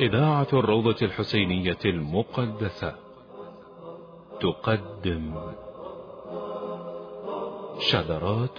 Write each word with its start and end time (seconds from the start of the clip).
إذاعة 0.00 0.46
الروضة 0.52 0.96
الحسينية 1.02 1.78
المقدسة 1.84 2.94
تقدم 4.40 5.34
شذرات 7.80 8.58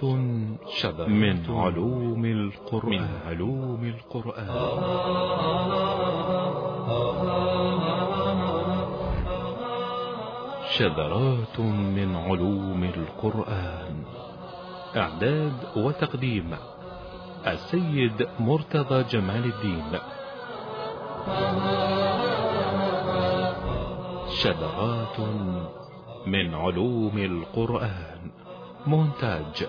شذرات 0.68 1.08
من 1.08 1.44
علوم 1.48 2.24
القرآن. 2.24 2.90
من 2.90 3.08
علوم 3.26 3.94
القرآن. 3.94 4.48
شذرات 10.76 11.60
من 11.60 12.16
علوم 12.16 12.84
القرآن. 12.84 14.04
إعداد 14.96 15.58
وتقديم 15.76 16.56
السيد 17.46 18.28
مرتضى 18.40 19.02
جمال 19.02 19.44
الدين. 19.44 19.98
شذرات 24.30 25.20
من 26.26 26.54
علوم 26.54 27.18
القرآن. 27.18 28.30
مونتاج 28.86 29.68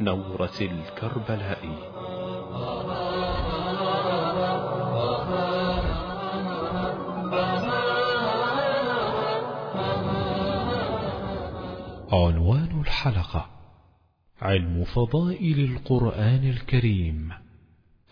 نورة 0.00 0.58
الكربلائي. 0.60 1.76
عنوان 12.12 12.80
الحلقة. 12.80 13.61
علم 14.42 14.84
فضائل 14.84 15.70
القرآن 15.70 16.50
الكريم. 16.50 17.30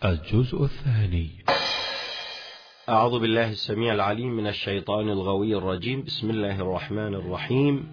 الجزء 0.05 0.63
الثاني. 0.63 1.29
أعوذ 2.89 3.19
بالله 3.19 3.49
السميع 3.49 3.93
العليم 3.93 4.37
من 4.37 4.47
الشيطان 4.47 5.09
الغوي 5.09 5.55
الرجيم. 5.55 6.03
بسم 6.03 6.29
الله 6.29 6.61
الرحمن 6.61 7.13
الرحيم. 7.15 7.87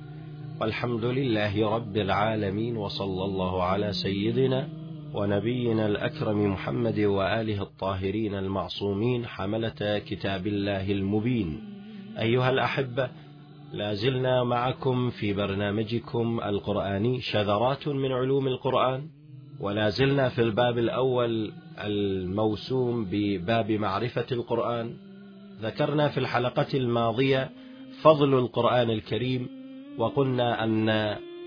والحمد 0.61 1.05
لله 1.05 1.71
رب 1.71 1.97
العالمين 1.97 2.77
وصلى 2.77 3.25
الله 3.25 3.63
على 3.63 3.93
سيدنا 3.93 4.69
ونبينا 5.15 5.87
الأكرم 5.87 6.53
محمد 6.53 7.01
وآله 7.01 7.63
الطاهرين 7.63 8.35
المعصومين 8.35 9.27
حملة 9.27 9.99
كتاب 9.99 10.47
الله 10.47 10.93
المبين. 10.93 11.61
أيها 12.19 12.51
الأحبة 12.51 13.11
لا 13.73 13.95
زلنا 13.95 14.45
معكم 14.45 15.11
في 15.11 15.33
برنامجكم 15.33 16.41
القرآني 16.41 17.21
شذرات 17.21 17.89
من 17.89 18.13
علوم 18.13 18.47
القرآن 18.47 19.09
ولا 19.61 19.89
زلنا 19.89 20.29
في 20.29 20.43
الباب 20.43 20.79
الأول 20.79 21.53
الموسوم 21.79 23.07
بباب 23.11 23.71
معرفة 23.71 24.27
القرآن. 24.33 24.97
ذكرنا 25.61 26.09
في 26.09 26.19
الحلقة 26.19 26.67
الماضية 26.75 27.51
فضل 28.03 28.39
القرآن 28.39 28.91
الكريم 28.91 29.49
وقلنا 29.99 30.65
أن 30.65 30.87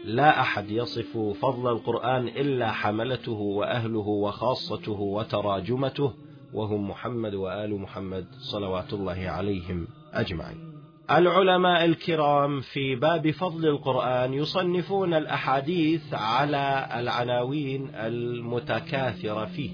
لا 0.05 0.41
أحد 0.41 0.71
يصف 0.71 1.17
فضل 1.17 1.71
القرآن 1.71 2.27
إلا 2.27 2.71
حملته 2.71 3.31
وأهله 3.31 4.07
وخاصته 4.07 4.99
وتراجمته 4.99 6.13
وهم 6.53 6.89
محمد 6.89 7.33
وآل 7.35 7.79
محمد 7.79 8.25
صلوات 8.31 8.93
الله 8.93 9.29
عليهم 9.29 9.87
أجمعين. 10.13 10.70
العلماء 11.17 11.85
الكرام 11.85 12.61
في 12.61 12.95
باب 12.95 13.31
فضل 13.31 13.67
القرآن 13.67 14.33
يصنفون 14.33 15.13
الأحاديث 15.13 16.13
على 16.13 16.89
العناوين 16.95 17.89
المتكاثرة 17.95 19.45
فيه. 19.45 19.71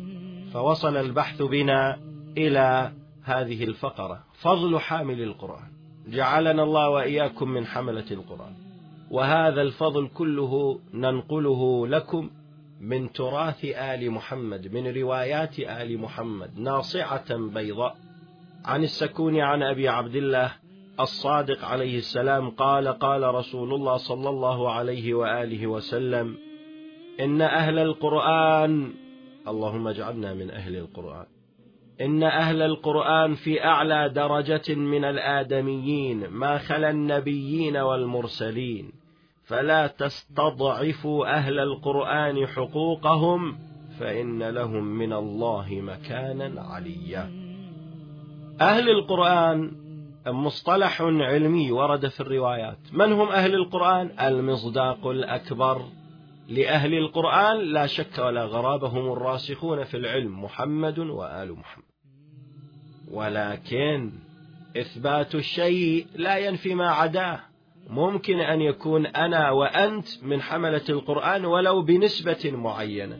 فوصل 0.53 0.97
البحث 0.97 1.41
بنا 1.41 1.99
إلى 2.37 2.91
هذه 3.23 3.63
الفقرة. 3.63 4.23
فضل 4.33 4.79
حامل 4.79 5.21
القرآن. 5.21 5.69
جعلنا 6.07 6.63
الله 6.63 6.89
وإياكم 6.89 7.49
من 7.49 7.65
حملة 7.65 8.05
القرآن. 8.11 8.53
وهذا 9.11 9.61
الفضل 9.61 10.07
كله 10.07 10.79
ننقله 10.93 11.87
لكم 11.87 12.29
من 12.81 13.11
تراث 13.11 13.65
آل 13.65 14.11
محمد 14.11 14.73
من 14.73 14.87
روايات 14.87 15.59
آل 15.59 15.97
محمد 15.97 16.59
ناصعة 16.59 17.35
بيضاء. 17.37 17.95
عن 18.65 18.83
السكون 18.83 19.39
عن 19.39 19.63
أبي 19.63 19.89
عبد 19.89 20.15
الله 20.15 20.51
الصادق 20.99 21.65
عليه 21.65 21.97
السلام 21.97 22.49
قال 22.49 22.87
قال 22.87 23.35
رسول 23.35 23.73
الله 23.73 23.97
صلى 23.97 24.29
الله 24.29 24.71
عليه 24.71 25.13
وآله 25.13 25.67
وسلم 25.67 26.37
إن 27.19 27.41
أهل 27.41 27.79
القرآن 27.79 28.93
اللهم 29.47 29.87
اجعلنا 29.87 30.33
من 30.33 30.51
أهل 30.51 30.75
القرآن 30.75 31.25
إن 32.01 32.23
أهل 32.23 32.61
القرآن 32.61 33.35
في 33.35 33.65
أعلى 33.65 34.09
درجة 34.09 34.75
من 34.75 35.05
الآدميين 35.05 36.27
ما 36.27 36.57
خلا 36.57 36.89
النبيين 36.89 37.77
والمرسلين 37.77 38.91
فلا 39.43 39.87
تستضعفوا 39.87 41.27
أهل 41.37 41.59
القرآن 41.59 42.47
حقوقهم 42.47 43.57
فإن 43.99 44.43
لهم 44.43 44.83
من 44.83 45.13
الله 45.13 45.67
مكانا 45.71 46.61
عليا. 46.61 47.31
أهل 48.61 48.89
القرآن 48.89 49.86
مصطلح 50.31 51.01
علمي 51.01 51.71
ورد 51.71 52.07
في 52.07 52.19
الروايات. 52.19 52.77
من 52.93 53.11
هم 53.13 53.29
أهل 53.29 53.53
القرآن؟ 53.55 54.11
المصداق 54.21 55.07
الأكبر. 55.07 55.81
لأهل 56.49 56.93
القرآن 56.93 57.57
لا 57.57 57.87
شك 57.87 58.17
ولا 58.19 58.45
غرابة 58.45 58.87
هم 58.87 59.11
الراسخون 59.11 59.83
في 59.83 59.97
العلم 59.97 60.43
محمد 60.43 60.99
وآل 60.99 61.53
محمد. 61.53 61.83
ولكن 63.11 64.11
إثبات 64.77 65.35
الشيء 65.35 66.07
لا 66.15 66.37
ينفي 66.37 66.75
ما 66.75 66.89
عداه. 66.89 67.39
ممكن 67.89 68.39
أن 68.39 68.61
يكون 68.61 69.05
أنا 69.05 69.51
وأنت 69.51 70.07
من 70.23 70.41
حملة 70.41 70.85
القرآن 70.89 71.45
ولو 71.45 71.81
بنسبة 71.81 72.51
معينة. 72.51 73.19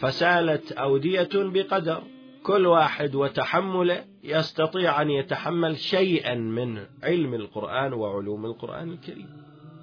فسالت 0.00 0.72
أودية 0.72 1.28
بقدر 1.34 2.02
كل 2.42 2.66
واحد 2.66 3.14
وتحمله 3.14 4.04
يستطيع 4.26 5.02
أن 5.02 5.10
يتحمل 5.10 5.78
شيئا 5.78 6.34
من 6.34 6.78
علم 7.02 7.34
القرآن 7.34 7.92
وعلوم 7.92 8.46
القرآن 8.46 8.90
الكريم. 8.90 9.28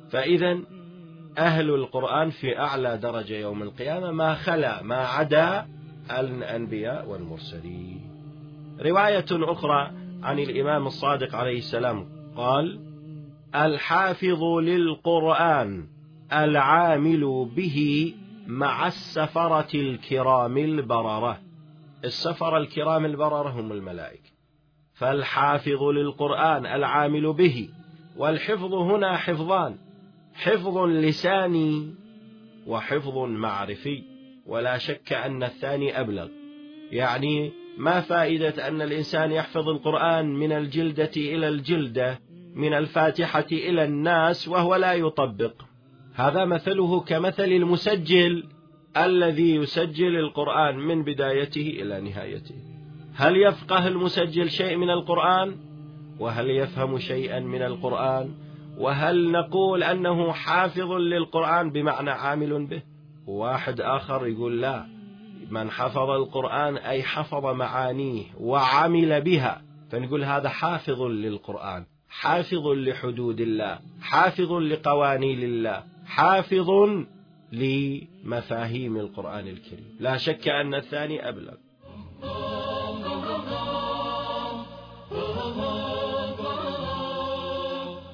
فإذا 0.09 0.59
أهل 1.38 1.70
القرآن 1.70 2.30
في 2.30 2.59
أعلى 2.59 2.98
درجة 2.98 3.34
يوم 3.34 3.64
القيامة 3.64 4.12
ما 4.12 4.34
خلا 4.34 4.84
ما 4.84 4.96
عدا 4.96 5.68
الأنبياء 6.12 7.09
والمرسلين. 7.09 8.02
رواية 8.81 9.26
أخرى 9.31 9.92
عن 10.24 10.40
الإمام 10.40 10.88
الصادق 10.88 11.36
عليه 11.36 11.58
السلام 11.58 12.06
قال 12.36 12.80
الحافظ 13.56 14.44
للقرآن 14.44 15.88
العامل 16.34 17.50
به 17.56 18.14
مع 18.48 18.88
السفرة 18.88 19.75
الكرام 19.75 20.58
البررة. 20.58 21.40
السفر 22.06 22.58
الكرام 22.58 23.06
البررة 23.06 23.50
هم 23.50 23.72
الملائكة. 23.72 24.33
فالحافظ 24.94 25.84
للقرآن 25.84 26.66
العامل 26.66 27.34
به 27.34 27.70
والحفظ 28.18 28.74
هنا 28.74 29.18
حفظان 29.18 29.76
حفظ 30.34 30.78
لساني 30.78 31.94
وحفظ 32.68 33.18
معرفي 33.18 34.04
ولا 34.46 34.78
شك 34.78 35.14
أن 35.14 35.44
الثاني 35.44 36.00
أبلغ. 36.00 36.28
يعني 36.92 37.52
ما 37.78 38.02
فائدة 38.02 38.68
أن 38.68 38.81
الإنسان 38.81 39.31
يحفظ 39.31 39.70
القرآن 39.70 40.26
من 40.26 40.52
الجلدة 40.52 41.12
إلى 41.18 41.48
الجلدة 41.50 42.20
من 42.56 42.74
الفاتحة 42.74 43.46
إلى 43.52 43.84
الناس 43.84 44.48
وهو 44.48 44.75
لا 44.75 44.94
يطبق. 44.94 45.54
هذا 46.14 46.46
مثله 46.46 47.00
كمثل 47.00 47.44
المسجل 47.44 48.44
الذي 48.98 49.56
يسجل 49.56 50.16
القرآن 50.16 50.78
من 50.78 51.04
بدايته 51.04 51.78
إلى 51.81 52.01
نهايته. 52.01 52.73
هل 53.15 53.38
يفقه 53.38 53.88
المسجل 53.88 54.50
شيء 54.50 54.77
من 54.77 54.89
القرآن؟ 54.89 55.56
وهل 56.19 56.50
يفهم 56.50 56.98
شيئا 56.98 57.39
من 57.39 57.62
القرآن؟ 57.62 58.33
وهل 58.77 59.31
نقول 59.31 59.83
أنه 59.83 60.31
حافظ 60.31 60.92
للقرآن 60.92 61.71
بمعنى 61.71 62.10
عامل 62.10 62.65
به؟ 62.65 62.81
واحد 63.27 63.81
آخر 63.81 64.27
يقول 64.27 64.62
لا 64.62 64.86
من 65.50 65.71
حفظ 65.71 66.10
القرآن 66.10 66.77
أي 66.77 67.04
حفظ 67.04 67.45
معانيه 67.45 68.24
وعمل 68.39 69.21
بها 69.21 69.62
فنقول 69.92 70.24
هذا 70.24 70.50
حافظ 70.50 71.01
للقرآن 71.01 71.86
حافظ 72.09 72.68
لحدود 72.68 73.42
الله 73.42 73.80
حافظ 74.01 74.51
لقوانين 74.51 75.39
الله 75.44 75.83
حافظ 76.06 76.69
لمفاهيم 77.51 78.98
القرآن 78.98 79.48
الكريم. 79.48 79.98
لا 80.00 80.18
شك 80.18 80.48
أن 80.48 80.74
الثاني 80.75 81.30
أبلغ. 81.30 81.54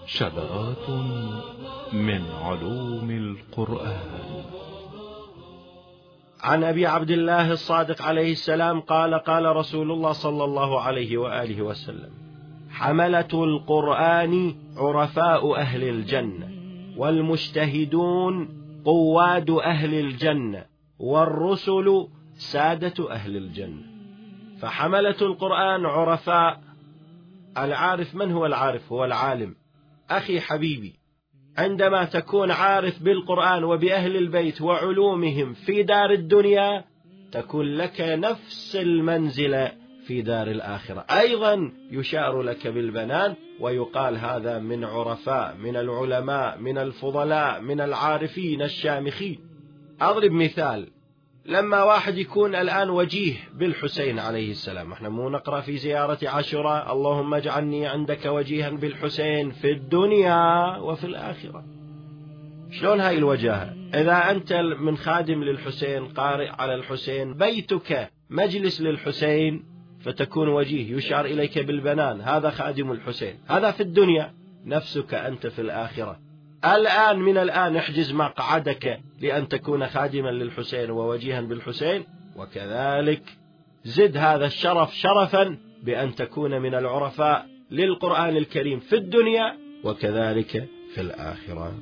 شذرات 0.09 0.89
من 1.93 2.21
علوم 2.41 3.11
القرآن. 3.11 4.43
عن 6.41 6.63
أبي 6.63 6.85
عبد 6.85 7.11
الله 7.11 7.51
الصادق 7.51 8.01
عليه 8.01 8.31
السلام 8.31 8.79
قال 8.79 9.13
قال 9.13 9.55
رسول 9.55 9.91
الله 9.91 10.11
صلى 10.11 10.43
الله 10.43 10.81
عليه 10.81 11.17
وآله 11.17 11.61
وسلم 11.61 12.09
حملة 12.69 13.27
القرآن 13.33 14.55
عرفاء 14.77 15.55
أهل 15.55 15.83
الجنة 15.83 16.49
والمجتهدون 16.97 18.49
قواد 18.85 19.49
أهل 19.49 19.93
الجنة 19.93 20.65
والرسل 20.99 22.07
سادة 22.37 23.11
أهل 23.11 23.37
الجنة. 23.37 23.83
فحملة 24.61 25.19
القرآن 25.21 25.85
عرفاء 25.85 26.61
العارف 27.57 28.15
من 28.15 28.31
هو 28.31 28.45
العارف؟ 28.45 28.91
هو 28.91 29.05
العالم. 29.05 29.55
أخي 30.09 30.39
حبيبي 30.41 30.93
عندما 31.57 32.05
تكون 32.05 32.51
عارف 32.51 33.03
بالقرآن 33.03 33.63
وبأهل 33.63 34.15
البيت 34.15 34.61
وعلومهم 34.61 35.53
في 35.53 35.83
دار 35.83 36.11
الدنيا 36.11 36.83
تكون 37.31 37.65
لك 37.65 38.01
نفس 38.01 38.75
المنزلة 38.75 39.71
في 40.07 40.21
دار 40.21 40.47
الآخرة. 40.47 41.05
أيضا 41.11 41.71
يشار 41.91 42.41
لك 42.41 42.67
بالبنان 42.67 43.35
ويقال 43.59 44.17
هذا 44.17 44.59
من 44.59 44.83
عرفاء 44.83 45.55
من 45.55 45.75
العلماء 45.75 46.57
من 46.57 46.77
الفضلاء 46.77 47.61
من 47.61 47.81
العارفين 47.81 48.61
الشامخين. 48.61 49.39
أضرب 50.01 50.31
مثال 50.31 50.87
لما 51.49 51.83
واحد 51.83 52.17
يكون 52.17 52.55
الآن 52.55 52.89
وجيه 52.89 53.33
بالحسين 53.53 54.19
عليه 54.19 54.51
السلام. 54.51 54.91
إحنا 54.91 55.09
مو 55.09 55.29
نقرأ 55.29 55.61
في 55.61 55.77
زيارة 55.77 56.17
عاشوراء. 56.23 56.93
اللهم 56.93 57.33
اجعلني 57.33 57.87
عندك 57.87 58.25
وجيها 58.25 58.69
بالحسين 58.69 59.51
في 59.51 59.71
الدنيا 59.71 60.77
وفي 60.77 61.03
الآخرة. 61.03 61.63
شلون 62.71 62.99
هاي 62.99 63.17
الوجاهة؟ 63.17 63.75
إذا 63.93 64.31
أنت 64.31 64.53
من 64.79 64.97
خادم 64.97 65.43
للحسين 65.43 66.07
قارئ 66.07 66.49
على 66.49 66.75
الحسين 66.75 67.33
بيتك 67.33 68.11
مجلس 68.29 68.81
للحسين 68.81 69.63
فتكون 70.01 70.47
وجيه 70.47 70.95
يشعر 70.95 71.25
إليك 71.25 71.59
بالبنان. 71.59 72.21
هذا 72.21 72.49
خادم 72.49 72.91
الحسين. 72.91 73.35
هذا 73.47 73.71
في 73.71 73.83
الدنيا. 73.83 74.33
نفسك 74.65 75.13
أنت 75.13 75.47
في 75.47 75.61
الآخرة. 75.61 76.19
الآن 76.65 77.19
من 77.19 77.37
الآن 77.37 77.75
احجز 77.75 78.11
مقعدك 78.13 78.99
لأن 79.21 79.47
تكون 79.47 79.87
خادما 79.87 80.29
للحسين 80.29 80.91
ووجيها 80.91 81.41
بالحسين. 81.41 82.03
وكذلك 82.35 83.23
زد 83.83 84.17
هذا 84.17 84.45
الشرف 84.45 84.95
شرفا 84.95 85.57
بأن 85.83 86.15
تكون 86.15 86.61
من 86.61 86.75
العرفاء 86.75 87.45
للقرآن 87.71 88.37
الكريم 88.37 88.79
في 88.79 88.95
الدنيا 88.95 89.57
وكذلك 89.83 90.69
في 90.95 91.01
الآخرة. 91.01 91.73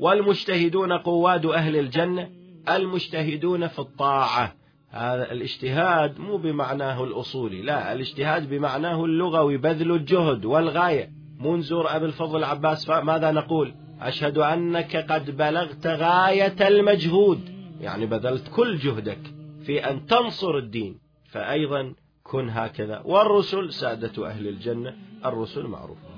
والمجتهدون 0.00 0.92
قواد 0.92 1.46
أهل 1.46 1.76
الجنة 1.76 2.30
المجتهدون 2.68 3.68
في 3.68 3.78
الطاعة. 3.78 4.54
هذا 4.90 5.32
الاجتهاد 5.32 6.18
مو 6.18 6.36
بمعناه 6.36 7.04
الأصولي 7.04 7.62
لا 7.62 7.92
الاجتهاد 7.92 8.50
بمعناه 8.50 9.04
اللغوي 9.04 9.56
بذل 9.56 9.92
الجهد 9.92 10.44
والغاية. 10.44 11.23
منذر 11.44 11.96
أبي 11.96 12.06
الفضل 12.06 12.38
العباس 12.38 12.88
ماذا 12.88 13.30
نقول؟ 13.30 13.74
أشهد 14.00 14.38
أنك 14.38 14.96
قد 14.96 15.36
بلغت 15.36 15.86
غاية 15.86 16.68
المجهود. 16.68 17.40
يعني 17.80 18.06
بذلت 18.06 18.48
كل 18.48 18.78
جهدك 18.78 19.20
في 19.66 19.90
أن 19.90 20.06
تنصر 20.06 20.56
الدين. 20.56 20.98
فأيضا 21.28 21.94
كن 22.22 22.50
هكذا. 22.50 23.02
والرسل 23.04 23.72
سادة 23.72 24.26
أهل 24.26 24.48
الجنة 24.48 24.94
الرسل 25.24 25.66
معروفون 25.66 26.14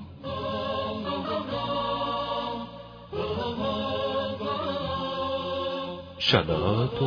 شذرات 6.18 7.02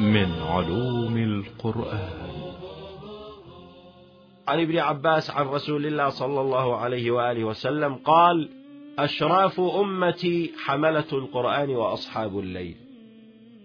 من 0.00 0.32
علوم 0.42 1.16
القرآن. 1.16 2.49
عن 4.50 4.60
ابن 4.60 4.78
عباس 4.78 5.30
عن 5.30 5.46
رسول 5.46 5.86
الله 5.86 6.08
صلى 6.08 6.40
الله 6.40 6.76
عليه 6.76 7.10
وآله 7.10 7.44
وسلم 7.44 7.94
قال 7.94 8.48
أشراف 8.98 9.60
أمتي 9.60 10.52
حملة 10.64 11.04
القرآن 11.12 11.70
وأصحاب 11.70 12.38
الليل. 12.38 12.76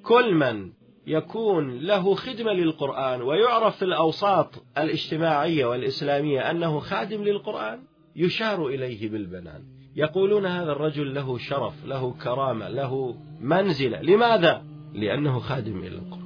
كل 0.03 0.33
من 0.33 0.71
يكون 1.07 1.79
له 1.79 2.15
خدمة 2.15 2.51
للقرآن 2.51 3.21
ويعرف 3.21 3.77
في 3.77 3.85
الأوساط 3.85 4.63
الاجتماعية 4.77 5.65
والإسلامية 5.65 6.51
أنه 6.51 6.79
خادم 6.79 7.23
للقرآن 7.23 7.79
يشار 8.15 8.67
إليه 8.67 9.09
بالبنان. 9.09 9.63
يقولون 9.95 10.45
هذا 10.45 10.71
الرجل 10.71 11.13
له 11.15 11.37
شرف 11.37 11.85
له 11.85 12.15
كرامة 12.23 12.69
له 12.69 13.15
منزلة. 13.41 14.01
لماذا؟ 14.01 14.63
لأنه 14.93 15.39
خادم 15.39 15.77
إلى 15.77 15.95
القرآن 15.95 16.25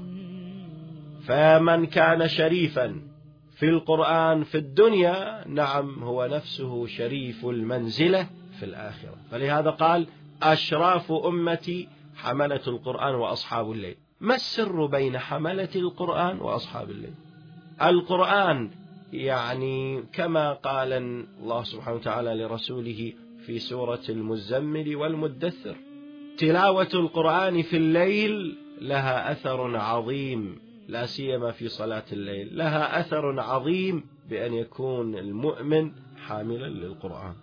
فمن 1.27 1.85
كان 1.85 2.27
شريفا 2.27 3.08
في 3.59 3.69
القرآن 3.69 4.43
في 4.43 4.57
الدنيا 4.57 5.47
نعم 5.47 6.03
هو 6.03 6.25
نفسه 6.25 6.87
شريف 6.87 7.45
المنزلة 7.45 8.27
في 8.59 8.65
الآخرة. 8.65 9.15
فلهذا 9.31 9.69
قال 9.69 10.07
أشراف 10.43 11.11
أمتي 11.11 11.87
حملة 12.15 12.61
القرآن 12.67 13.15
وأصحاب 13.15 13.71
الليل. 13.71 13.95
ما 14.19 14.35
السر 14.35 14.85
بين 14.85 15.17
حملة 15.17 15.69
القرآن 15.75 16.39
وأصحاب 16.39 16.89
الليل؟ 16.89 17.13
القرآن 17.81 18.69
يعني 19.13 20.03
كما 20.13 20.53
قال 20.53 20.93
الله 20.93 21.63
سبحانه 21.63 21.97
وتعالى 21.97 22.43
لرسوله 22.43 23.13
في 23.45 23.59
سورة 23.59 24.01
المزمل 24.09 24.95
والمدثر 24.95 25.75
تلاوة 26.37 26.89
القرآن 26.93 27.61
في 27.61 27.77
الليل 27.77 28.57
لها 28.81 29.31
أثر 29.31 29.77
عظيم. 29.77 30.68
لا 30.89 31.05
سيما 31.05 31.51
في 31.51 31.67
صلاة 31.67 32.03
الليل. 32.11 32.57
لها 32.57 32.99
أثر 32.99 33.39
عظيم 33.39 34.03
بأن 34.29 34.53
يكون 34.53 35.15
المؤمن 35.15 35.91
حاملا 36.27 36.67
للقرآن. 36.67 37.33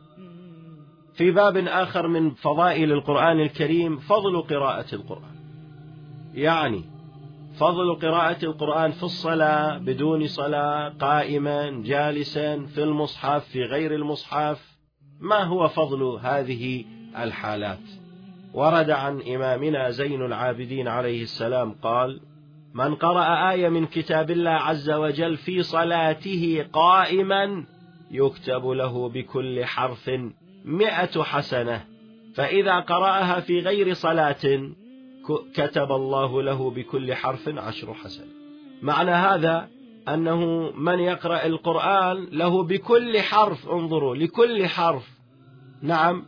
في 1.14 1.30
باب 1.30 1.56
آخر 1.56 2.08
من 2.08 2.30
فضائل 2.30 2.92
القرآن 2.92 3.40
الكريم 3.40 3.96
فضل 3.96 4.42
قراءة 4.42 4.94
القرآن. 4.94 5.36
يعني 6.34 6.84
فضل 7.58 7.94
قراءة 7.94 8.44
القرآن 8.44 8.90
في 8.90 9.02
الصلاة 9.02 9.78
بدون 9.78 10.26
صلاة 10.26 10.88
قائما 10.88 11.82
جالسا 11.82 12.66
في 12.66 12.82
المصحف 12.82 13.44
في 13.44 13.62
غير 13.62 13.94
المصحف. 13.94 14.76
ما 15.20 15.42
هو 15.42 15.68
فضل 15.68 16.02
هذه 16.02 16.84
الحالات؟ 17.18 17.80
ورد 18.54 18.90
عن 18.90 19.22
إمامنا 19.22 19.90
زين 19.90 20.22
العابدين 20.24 20.88
عليه 20.88 21.22
السلام 21.22 21.72
قال 21.72 22.20
من 22.76 22.94
قرأ 22.94 23.50
آية 23.50 23.68
من 23.68 23.86
كتاب 23.86 24.30
الله 24.30 24.50
عز 24.50 24.90
وجل 24.90 25.36
في 25.36 25.62
صلاته 25.62 26.66
قائما 26.72 27.64
يكتب 28.10 28.66
له 28.66 29.08
بكل 29.08 29.64
حرف 29.64 30.10
مئة 30.64 31.22
حسنة. 31.22 31.84
فإذا 32.34 32.80
قرأها 32.80 33.40
في 33.40 33.60
غير 33.60 33.94
صلاة 33.94 34.70
كتب 35.54 35.92
الله 35.92 36.42
له 36.42 36.70
بكل 36.70 37.14
حرف 37.14 37.48
عشر 37.48 37.94
حسنة 37.94 38.32
معنى 38.82 39.10
هذا 39.10 39.68
أنه 40.08 40.70
من 40.70 40.98
يقرأ 40.98 41.46
القرآن 41.46 42.28
له 42.32 42.62
بكل 42.62 43.20
حرف 43.20 43.68
انظروا 43.68 44.16
لكل 44.16 44.66
حرف. 44.66 45.08
نعم 45.82 46.24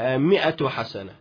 مئة 0.00 0.68
حسنة. 0.68 1.12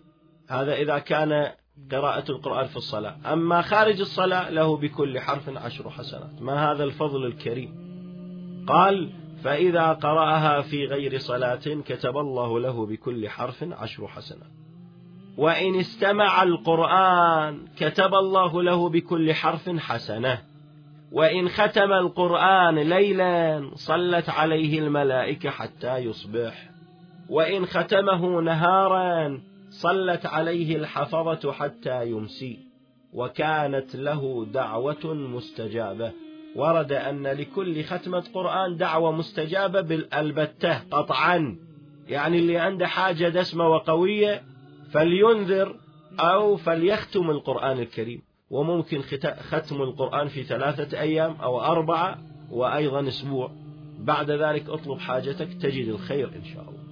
هذا 0.50 0.75
إذا 0.75 1.00
كان 1.00 1.52
قراءة 1.91 2.32
القرآن 2.32 2.67
في 2.67 2.77
الصلاة. 2.77 3.15
أما 3.34 3.62
خارج 3.62 4.00
الصلاة 4.00 4.50
له 4.50 4.77
بكل 4.77 5.20
حرف 5.20 5.50
عشر 5.50 5.89
حسنات. 5.89 6.41
ما 6.41 6.72
هذا 6.72 6.84
الفضل 6.84 7.25
الكريم؟ 7.25 7.86
قال 8.67 9.10
فإذا 9.44 9.94
قرأها 9.94 10.62
في 10.62 10.86
غير 10.86 11.17
صلاة 11.17 11.82
كتب 11.86 12.17
الله 12.17 12.60
له 12.60 12.86
بكل 12.86 13.29
حرف 13.29 13.65
عشر 13.72 14.08
حسنات. 14.08 14.51
وإن 15.38 15.75
استمع 15.75 16.44
القرآن 16.44 17.65
كتب 17.77 18.13
الله 18.13 18.63
له 18.63 18.89
بكل 18.89 19.34
حرف 19.34 19.70
حسنة. 19.70 20.41
وإن 21.12 21.50
ختم 21.50 21.94
القرآن 21.94 22.75
ليلا 22.75 23.70
صلت 23.75 24.29
عليه 24.29 24.79
الملائكة 24.79 25.50
حتى 25.50 25.98
يصبح. 25.98 26.70
وإن 27.29 27.65
ختمه 27.65 28.41
نهارا 28.41 29.39
صلت 29.82 30.25
عليه 30.25 30.75
الحفظة 30.75 31.51
حتى 31.51 32.10
يمسي 32.10 32.60
وكانت 33.13 33.96
له 33.96 34.46
دعوة 34.46 35.13
مستجابة. 35.13 36.12
ورد 36.55 36.91
أن 36.91 37.27
لكل 37.27 37.84
ختمة 37.84 38.24
قرآن 38.34 38.77
دعوة 38.77 39.12
مستجابة 39.12 39.82
بالألبتة 39.82 40.79
قطعا 40.91 41.58
يعني 42.08 42.39
اللي 42.39 42.58
عنده 42.58 42.88
حاجة 42.88 43.29
دسمة 43.29 43.67
وقوية 43.67 44.44
فلينذر 44.91 45.75
أو 46.20 46.55
فليختم 46.55 47.29
القرآن 47.29 47.79
الكريم. 47.79 48.22
وممكن 48.50 49.01
ختم 49.39 49.82
القرآن 49.82 50.27
في 50.27 50.44
ثلاثة 50.44 51.00
أيام 51.00 51.36
أو 51.36 51.62
أربعة 51.62 52.17
وأيضا 52.51 53.08
أسبوع. 53.08 53.51
بعد 54.00 54.32
ذلك 54.32 54.70
اطلب 54.70 55.00
حاجتك 55.00 55.53
تجد 55.62 55.88
الخير 55.88 56.27
إن 56.27 56.44
شاء 56.44 56.62
الله. 56.62 56.85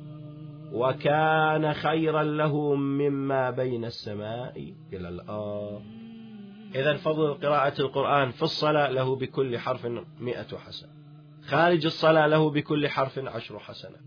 وكان 0.74 1.74
خيرا 1.74 2.24
له 2.24 2.76
مما 2.76 3.50
بين 3.50 3.86
السماء 3.86 4.74
إلى 4.94 5.10
الأرض. 5.10 5.82
إذا 6.76 6.94
فضل 6.94 7.34
قراءة 7.34 7.82
القرآن 7.82 8.32
في 8.32 8.44
الصلاة 8.44 8.90
له 8.90 9.16
بكل 9.16 9.58
حرف 9.58 9.88
مئة 10.20 10.58
حسنة. 10.58 10.90
خارج 11.46 11.86
الصلاة 11.86 12.28
له 12.28 12.50
بكل 12.50 12.88
حرف 12.88 13.20
عشر 13.20 13.60
حسنة. 13.60 13.98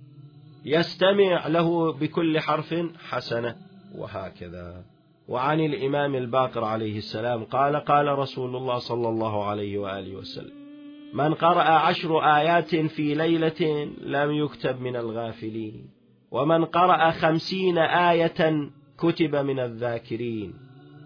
يستمع 0.65 1.47
له 1.47 1.93
بكل 1.93 2.41
حرف 2.41 2.75
حسنة. 3.09 3.57
وهكذا. 3.95 4.85
وعن 5.29 5.61
الإمام 5.61 6.15
الباقر 6.15 6.65
عليه 6.65 6.99
السلام 6.99 7.45
قال 7.45 7.77
قال 7.77 8.19
رسول 8.19 8.57
الله 8.57 8.79
صلى 8.79 9.09
الله 9.09 9.45
عليه 9.45 9.79
وآله 9.79 10.17
وسلم 10.17 10.67
من 11.15 11.35
قرأ 11.35 11.63
عشر 11.63 12.19
آيات 12.19 12.77
في 12.77 13.15
ليلة 13.15 13.91
لم 14.01 14.33
يكتب 14.33 14.81
من 14.81 14.97
الغافلين. 14.97 15.96
ومن 16.37 16.65
قرأ 16.65 17.11
خمسين 17.11 17.79
آية 17.79 18.71
كتب 18.99 19.37
من 19.37 19.59
الذاكرين 19.59 20.55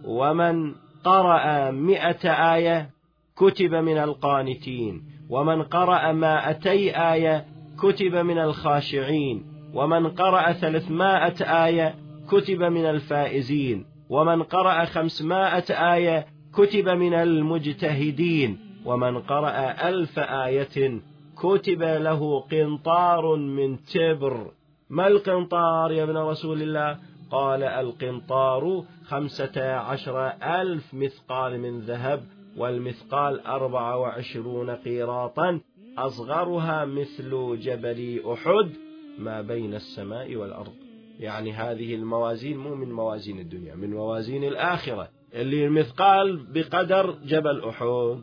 ومن 0.04 0.75
قرأ 1.04 1.70
مئة 1.70 2.54
آية 2.54 2.90
كتب 3.37 3.75
من 3.75 3.99
القانتين 3.99 5.02
ومن 5.30 5.62
قرأ 5.62 6.12
مائتي 6.12 6.96
آية 7.12 7.44
كتب 7.82 8.14
من 8.14 8.38
الخاشعين 8.38 9.44
ومن 9.75 10.06
قرأ 10.06 10.52
ثلاثمائة 10.52 11.64
آية 11.64 11.94
كتب 12.30 12.62
من 12.62 12.84
الفائزين 12.84 13.84
ومن 14.08 14.42
قرأ 14.42 14.84
خمسمائة 14.84 15.94
آية 15.94 16.26
كتب 16.54 16.88
من 16.88 17.14
المجتهدين 17.14 18.58
ومن 18.84 19.18
قرأ 19.18 19.88
ألف 19.88 20.18
آية 20.18 21.00
كتب 21.37 21.82
له 21.82 22.40
قنطار 22.40 23.37
من 23.37 23.84
تبر. 23.84 24.59
ما 24.90 25.06
القنطار 25.06 25.92
يا 25.92 26.04
ابن 26.04 26.16
رسول 26.16 26.62
الله؟ 26.62 26.99
قال 27.30 27.62
القنطار 27.62 28.85
خمسة 29.04 29.75
عشر 29.75 30.26
ألف 30.42 30.94
مثقال 30.94 31.61
من 31.61 31.80
ذهب 31.80 32.23
والمثقال 32.56 33.40
أربعة 33.40 33.99
وعشرون 33.99 34.70
قيراطا 34.70 35.61
أصغرها 35.99 36.85
مثل 36.85 37.59
جبل 37.61 38.23
أحد 38.26 38.70
ما 39.18 39.42
بين 39.42 39.75
السماء 39.75 40.37
والأرض. 40.37 40.75
يعني 41.18 41.52
هذه 41.52 41.94
الموازين 41.94 42.59
مو 42.59 42.75
من 42.75 42.92
موازين 42.92 43.38
الدنيا 43.38 43.75
من 43.75 43.90
موازين 43.90 44.44
الآخرة. 44.44 45.09
اللي 45.35 45.66
المثقال 45.66 46.52
بقدر 46.52 47.11
جبل 47.25 47.64
أحد. 47.64 48.23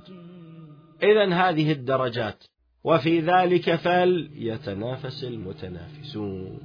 إذا 1.03 1.33
هذه 1.33 1.71
الدرجات. 1.71 2.43
وفي 2.87 3.19
ذلك 3.19 3.75
فليتنافس 3.75 5.23
المتنافسون. 5.23 6.59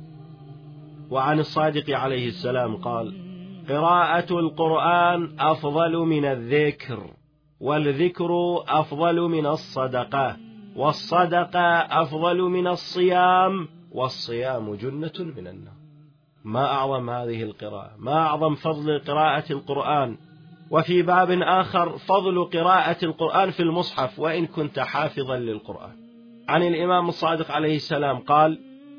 وعن 1.10 1.38
الصادق 1.38 1.96
عليه 1.96 2.28
السلام 2.28 2.76
قال 2.76 3.14
قراءة 3.68 4.38
القرآن 4.38 5.40
أفضل 5.40 5.96
من 5.96 6.24
الذكر 6.24 7.10
والذكر 7.60 8.30
أفضل 8.68 9.20
من 9.20 9.46
الصدقة 9.46 10.36
والصدقة 10.76 11.78
أفضل 12.02 12.42
من 12.42 12.66
الصيام 12.66 13.68
والصيام 13.92 14.74
جنة 14.74 15.32
من 15.36 15.46
النار. 15.46 15.74
ما 16.44 16.64
أعظم 16.64 17.10
هذه 17.10 17.42
القراءة؟ 17.42 17.94
ما 17.98 18.18
أعظم 18.18 18.54
فضل 18.54 18.98
قراءة 18.98 19.52
القرآن؟ 19.52 20.16
وفي 20.70 21.02
باب 21.02 21.30
آخر 21.30 21.98
فضل 21.98 22.44
قراءة 22.44 23.04
القرآن 23.04 23.50
في 23.50 23.60
المصحف 23.60 24.18
وإن 24.18 24.46
كنت 24.46 24.78
حافظا 24.78 25.36
للقرآن. 25.36 26.01
عن 26.52 26.62
الإمام 26.62 27.08
الصادق 27.08 27.50
عليه 27.50 27.76
السلام 27.76 28.18
قال 28.18 28.58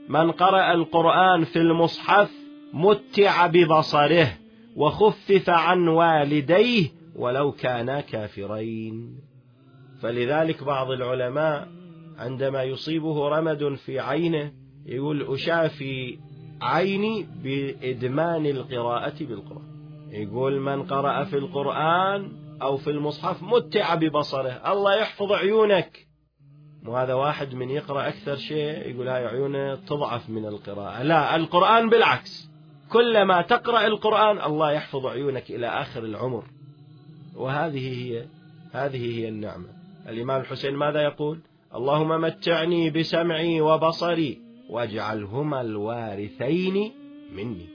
من 0.09 0.31
قرأ 0.31 0.73
القرآن 0.73 1.43
في 1.43 1.59
المصحف 1.59 2.31
متع 2.73 3.47
ببصره 3.47 4.37
وخفف 4.75 5.49
عن 5.49 5.87
والديه 5.87 6.91
ولو 7.15 7.51
كانا 7.51 8.01
كافرين. 8.01 9.19
فلذلك 10.01 10.63
بعض 10.63 10.91
العلماء 10.91 11.67
عندما 12.17 12.63
يصيبه 12.63 13.29
رمد 13.29 13.73
في 13.75 13.99
عينه 13.99 14.51
يقول 14.85 15.33
أشافي 15.33 16.19
عيني 16.61 17.27
بإدمان 17.43 18.45
القراءة 18.45 19.23
بالقرآن. 19.23 19.67
يقول 20.11 20.59
من 20.59 20.83
قرأ 20.83 21.23
في 21.23 21.37
القرآن 21.37 22.31
أو 22.61 22.77
في 22.77 22.89
المصحف 22.89 23.43
متع 23.43 23.95
ببصره. 23.95 24.71
الله 24.71 24.95
يحفظ 24.95 25.31
عيونك. 25.31 26.12
وهذا 26.85 27.13
واحد 27.13 27.53
من 27.55 27.69
يقرأ 27.69 28.07
أكثر 28.07 28.35
شيء 28.35 28.89
يقول 28.89 29.07
هاي 29.07 29.25
عيونه 29.25 29.75
تضعف 29.75 30.29
من 30.29 30.45
القراءة. 30.45 31.03
لا 31.03 31.35
القرآن 31.35 31.89
بالعكس. 31.89 32.49
كلما 32.89 33.41
تقرأ 33.41 33.87
القرآن 33.87 34.41
الله 34.41 34.71
يحفظ 34.71 35.05
عيونك 35.05 35.51
إلى 35.51 35.67
آخر 35.67 36.03
العمر. 36.03 36.43
وهذه 37.35 38.03
هي 38.03 38.25
هذه 38.71 39.19
هي 39.19 39.29
النعمة. 39.29 39.67
الإمام 40.09 40.41
الحسين 40.41 40.75
ماذا 40.75 41.01
يقول؟ 41.01 41.39
اللهم 41.75 42.21
متعني 42.21 42.89
بسمعي 42.89 43.61
وبصري 43.61 44.41
واجعلهما 44.69 45.61
الوارثين 45.61 46.91
مني. 47.35 47.72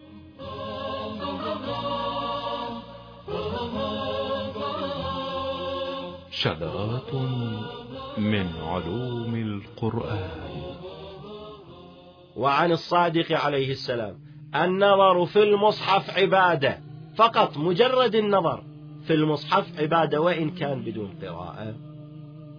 شذرات 6.30 7.14
من 8.18 8.46
علوم 8.62 9.34
القرآن. 9.34 10.30
وعن 12.36 12.72
الصادق 12.72 13.32
عليه 13.32 13.70
السلام 13.70 14.18
النظر 14.54 15.26
في 15.26 15.42
المصحف 15.42 16.18
عبادة 16.18 16.80
فقط 17.16 17.56
مجرد 17.56 18.14
النظر. 18.14 18.64
في 19.08 19.14
المصحف 19.14 19.80
عبادة 19.80 20.20
وإن 20.20 20.50
كان 20.50 20.82
بدون 20.82 21.18
قراءة. 21.22 21.74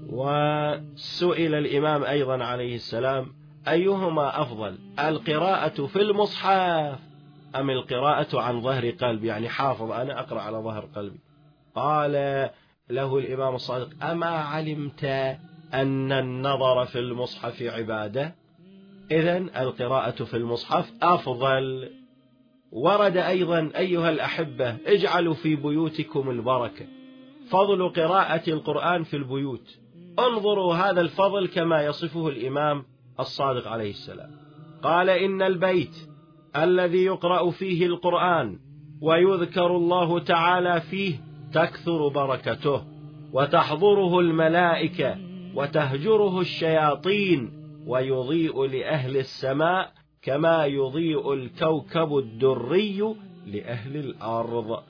وسئل 0.10 1.56
الإمام 1.56 2.04
أيضا 2.04 2.44
عليه 2.44 2.76
السلام 2.76 3.26
أيهما 3.68 4.42
أفضل 4.42 4.78
القراءة 5.00 5.86
في 5.86 6.02
المصحف 6.02 7.00
أم 7.56 7.70
القراءة 7.70 8.42
عن 8.42 8.62
ظهر 8.62 8.90
قلب 8.90 9.24
يعني 9.24 9.50
حافظ 9.50 9.92
أنا 9.92 10.20
أقرأ 10.20 10.42
على 10.42 10.58
ظهر 10.58 10.86
قلبي. 10.96 11.20
قال 11.76 12.50
له 12.92 13.18
الإمام 13.18 13.56
الصادق. 13.56 14.04
أما 14.04 14.26
علمت 14.26 15.04
أن 15.74 16.12
النظر 16.12 16.86
في 16.86 17.00
المصحف 17.00 17.62
عبادة؟ 17.62 18.36
إذا 19.12 19.38
القراءة 19.38 20.24
في 20.24 20.38
المصحف 20.38 20.92
أفضل. 21.02 21.90
ورد 22.72 23.18
أيضا 23.18 23.72
أيها 23.78 24.10
الأحبة 24.10 24.78
اجعلوا 24.86 25.34
في 25.34 25.56
بيوتكم 25.56 26.30
البركة. 26.30 26.86
فضل 27.50 27.90
قراءة 27.90 28.50
القرآن 28.50 29.04
في 29.04 29.18
البيوت. 29.18 29.78
انظروا 30.20 30.76
هذا 30.76 31.02
الفضل 31.02 31.48
كما 31.48 31.84
يصفه 31.84 32.28
الإمام 32.28 32.84
الصادق 33.20 33.68
عليه 33.68 33.90
السلام. 33.90 34.32
قال 34.84 35.10
إن 35.10 35.42
البيت 35.42 36.10
الذي 36.56 37.04
يقرأ 37.06 37.52
فيه 37.52 37.86
القرآن 37.86 38.60
ويذكر 39.02 39.76
الله 39.76 40.20
تعالى 40.20 40.82
فيه 40.82 41.29
تكثر 41.54 42.08
بركته 42.08 42.84
وتحضره 43.34 44.20
الملائكة 44.20 45.18
وتهجره 45.56 46.40
الشياطين 46.40 47.52
ويضيء 47.88 48.66
لأهل 48.66 49.18
السماء 49.18 49.92
كما 50.22 50.66
يضيء 50.66 51.34
الكوكب 51.34 52.18
الدري 52.18 53.16
لأهل 53.48 53.98
الأرض. 53.98 54.84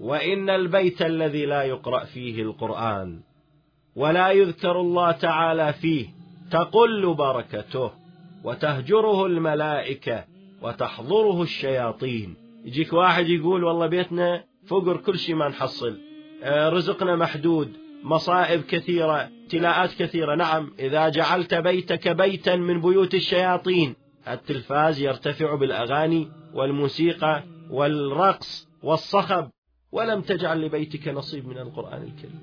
وإن 0.00 0.50
البيت 0.50 1.02
الذي 1.02 1.46
لا 1.46 1.62
يقرأ 1.62 2.04
فيه 2.04 2.42
القرآن 2.42 3.20
ولا 3.96 4.30
يذكر 4.30 4.80
الله 4.80 5.12
تعالى 5.12 5.72
فيه 5.72 6.06
تقل 6.50 7.14
بركته 7.14 7.90
وتهجره 8.44 9.26
الملائكة 9.26 10.24
وتحضره 10.62 11.42
الشياطين. 11.42 12.36
يجيك 12.64 12.92
واحد 12.92 13.28
يقول 13.28 13.64
والله 13.64 13.86
بيتنا 13.86 14.44
فقر 14.68 14.96
كل 14.96 15.18
شيء 15.18 15.34
ما 15.34 15.48
نحصل. 15.48 15.98
آه، 16.42 16.68
رزقنا 16.68 17.16
محدود 17.16 17.72
مصائب 18.02 18.62
كثيرة 18.62 19.30
ابتلاءات 19.44 19.94
كثيرة. 19.94 20.34
نعم 20.34 20.72
إذا 20.78 21.08
جعلت 21.08 21.54
بيتك 21.54 22.08
بيتا 22.08 22.56
من 22.56 22.80
بيوت 22.80 23.14
الشياطين. 23.14 23.94
التلفاز 24.28 25.00
يرتفع 25.00 25.54
بالأغاني 25.54 26.28
والموسيقى 26.54 27.42
والرقص 27.70 28.68
والصخب 28.82 29.50
ولم 29.92 30.20
تجعل 30.20 30.60
لبيتك 30.60 31.08
نصيب 31.08 31.48
من 31.48 31.58
القرآن 31.58 32.02
الكريم. 32.02 32.40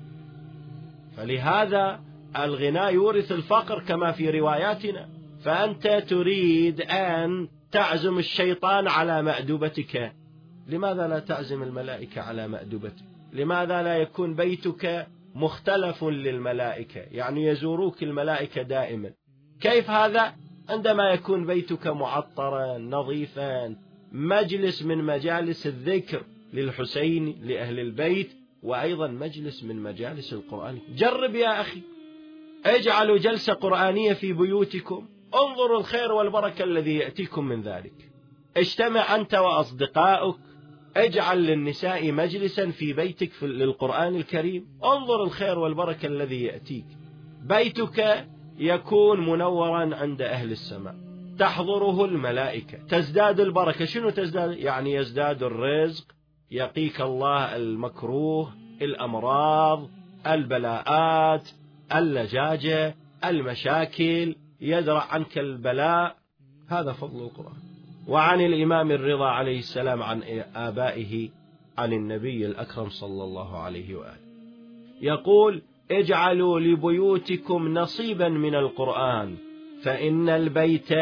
فلهذا 1.16 2.00
الغناء 2.36 2.94
يورث 2.94 3.32
الفقر 3.32 3.82
كما 3.82 4.12
في 4.12 4.30
رواياتنا. 4.30 5.08
فأنت 5.44 6.04
تريد 6.08 6.80
أن 6.80 7.48
تعزم 7.72 8.18
الشيطان 8.18 8.88
على 8.88 9.22
مأدبتك 9.22 10.12
لماذا 10.68 11.08
لا 11.08 11.18
تعزم 11.18 11.62
الملائكة 11.62 12.22
على 12.22 12.48
مأدبتك؟ 12.48 13.04
لماذا 13.32 13.82
لا 13.82 13.96
يكون 13.96 14.34
بيتك 14.34 15.06
مختلف 15.34 16.04
للملائكة؟ 16.04 17.00
يعني 17.00 17.46
يزوروك 17.46 18.02
الملائكة 18.02 18.62
دائما. 18.62 19.10
كيف 19.60 19.90
هذا؟ 19.90 20.34
عندما 20.68 21.10
يكون 21.10 21.46
بيتك 21.46 21.86
معطرا 21.86 22.78
نظيفا 22.78 23.76
مجلس 24.12 24.82
من 24.82 25.04
مجالس 25.04 25.66
الذكر 25.66 26.22
للحسين 26.52 27.40
لأهل 27.42 27.80
البيت 27.80 28.30
وأيضا 28.62 29.06
مجلس 29.08 29.64
من 29.64 29.82
مجالس 29.82 30.32
القرآن. 30.32 30.78
جرب 30.96 31.34
يا 31.34 31.60
أخي. 31.60 31.80
اجعلوا 32.66 33.18
جلسة 33.18 33.52
قرآنية 33.52 34.12
في 34.12 34.32
بيوتكم. 34.32 35.06
انظروا 35.34 35.78
الخير 35.78 36.12
والبركة 36.12 36.64
الذي 36.64 36.94
يأتيكم 36.94 37.44
من 37.44 37.62
ذلك. 37.62 38.10
اجتمع 38.56 39.14
أنت 39.14 39.34
وأصدقائك. 39.34 40.34
اجعل 40.96 41.38
للنساء 41.38 42.12
مجلسا 42.12 42.70
في 42.70 42.92
بيتك 42.92 43.32
في 43.32 43.46
للقرآن 43.46 44.16
الكريم. 44.16 44.66
انظر 44.84 45.22
الخير 45.22 45.58
والبركة 45.58 46.06
الذي 46.06 46.42
يأتيك. 46.42 46.86
بيتك 47.42 48.26
يكون 48.58 49.20
منورا 49.20 49.96
عند 49.96 50.22
أهل 50.22 50.52
السماء. 50.52 50.94
تحضره 51.38 52.04
الملائكة. 52.04 52.78
تزداد 52.78 53.40
البركة. 53.40 53.84
شنو 53.84 54.10
تزداد؟ 54.10 54.58
يعني 54.58 54.92
يزداد 54.94 55.42
الرزق 55.42 56.04
يقيك 56.50 57.00
الله 57.00 57.56
المكروه 57.56 58.54
الأمراض 58.82 59.90
البلاءات 60.26 61.50
اللجاجة 61.94 62.94
المشاكل 63.24 64.36
يدرع 64.60 65.06
عنك 65.10 65.38
البلاء. 65.38 66.16
هذا 66.68 66.92
فضل 66.92 67.22
القرآن. 67.22 67.63
وعن 68.08 68.40
الإمام 68.40 68.90
الرضا 68.90 69.26
عليه 69.26 69.58
السلام 69.58 70.02
عن 70.02 70.22
آبائه 70.54 71.28
عن 71.78 71.92
النبي 71.92 72.46
الأكرم 72.46 72.88
صلى 72.88 73.24
الله 73.24 73.58
عليه 73.58 73.94
وآله. 73.94 74.24
يقول 75.00 75.62
اجعلوا 75.90 76.60
لبيوتكم 76.60 77.68
نصيبا 77.68 78.28
من 78.28 78.54
القرآن 78.54 79.36
فإن 79.82 80.28
البيت 80.28 80.92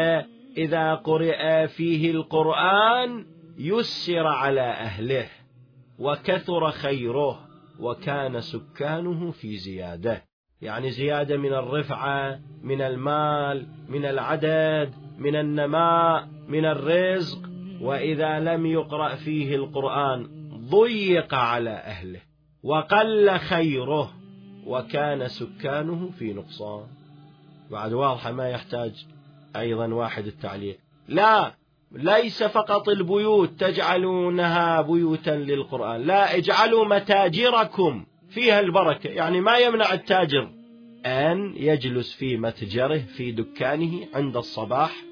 إذا 0.57 0.95
قرئ 0.95 1.67
فيه 1.67 2.11
القرآن 2.11 3.25
يسر 3.57 4.27
على 4.27 4.61
أهله 4.61 5.29
وكثر 5.99 6.71
خيره 6.71 7.39
وكان 7.79 8.41
سكانه 8.41 9.31
في 9.31 9.57
زيادة. 9.57 10.23
يعني 10.61 10.91
زيادة 10.91 11.37
من 11.37 11.53
الرفعة 11.53 12.39
من 12.63 12.81
المال 12.81 13.67
من 13.89 14.05
العدد. 14.05 14.93
من 15.17 15.35
النماء 15.35 16.27
من 16.47 16.65
الرزق 16.65 17.39
وإذا 17.81 18.39
لم 18.39 18.65
يقرأ 18.65 19.15
فيه 19.15 19.55
القرآن 19.55 20.27
ضيق 20.69 21.33
على 21.33 21.69
أهله 21.69 22.19
وقل 22.63 23.39
خيره 23.39 24.11
وكان 24.65 25.27
سكانه 25.27 26.09
في 26.19 26.33
نقصان. 26.33 26.85
بعد 27.71 27.93
واضحة 27.93 28.31
ما 28.31 28.49
يحتاج 28.49 29.05
أيضا 29.55 29.87
واحد 29.87 30.25
التعليق. 30.25 30.77
لا 31.07 31.53
ليس 31.91 32.43
فقط 32.43 32.89
البيوت 32.89 33.49
تجعلونها 33.49 34.81
بيوتا 34.81 35.29
للقرآن 35.29 36.01
لا 36.01 36.37
اجعلوا 36.37 36.85
متاجركم 36.85 38.05
فيها 38.29 38.59
البركة 38.59 39.07
يعني 39.09 39.41
ما 39.41 39.57
يمنع 39.57 39.93
التاجر 39.93 40.49
أن 41.05 41.53
يجلس 41.55 42.13
في 42.13 42.37
متجره 42.37 42.97
في 42.97 43.31
دكانه 43.31 44.07
عند 44.13 44.37
الصباح 44.37 45.03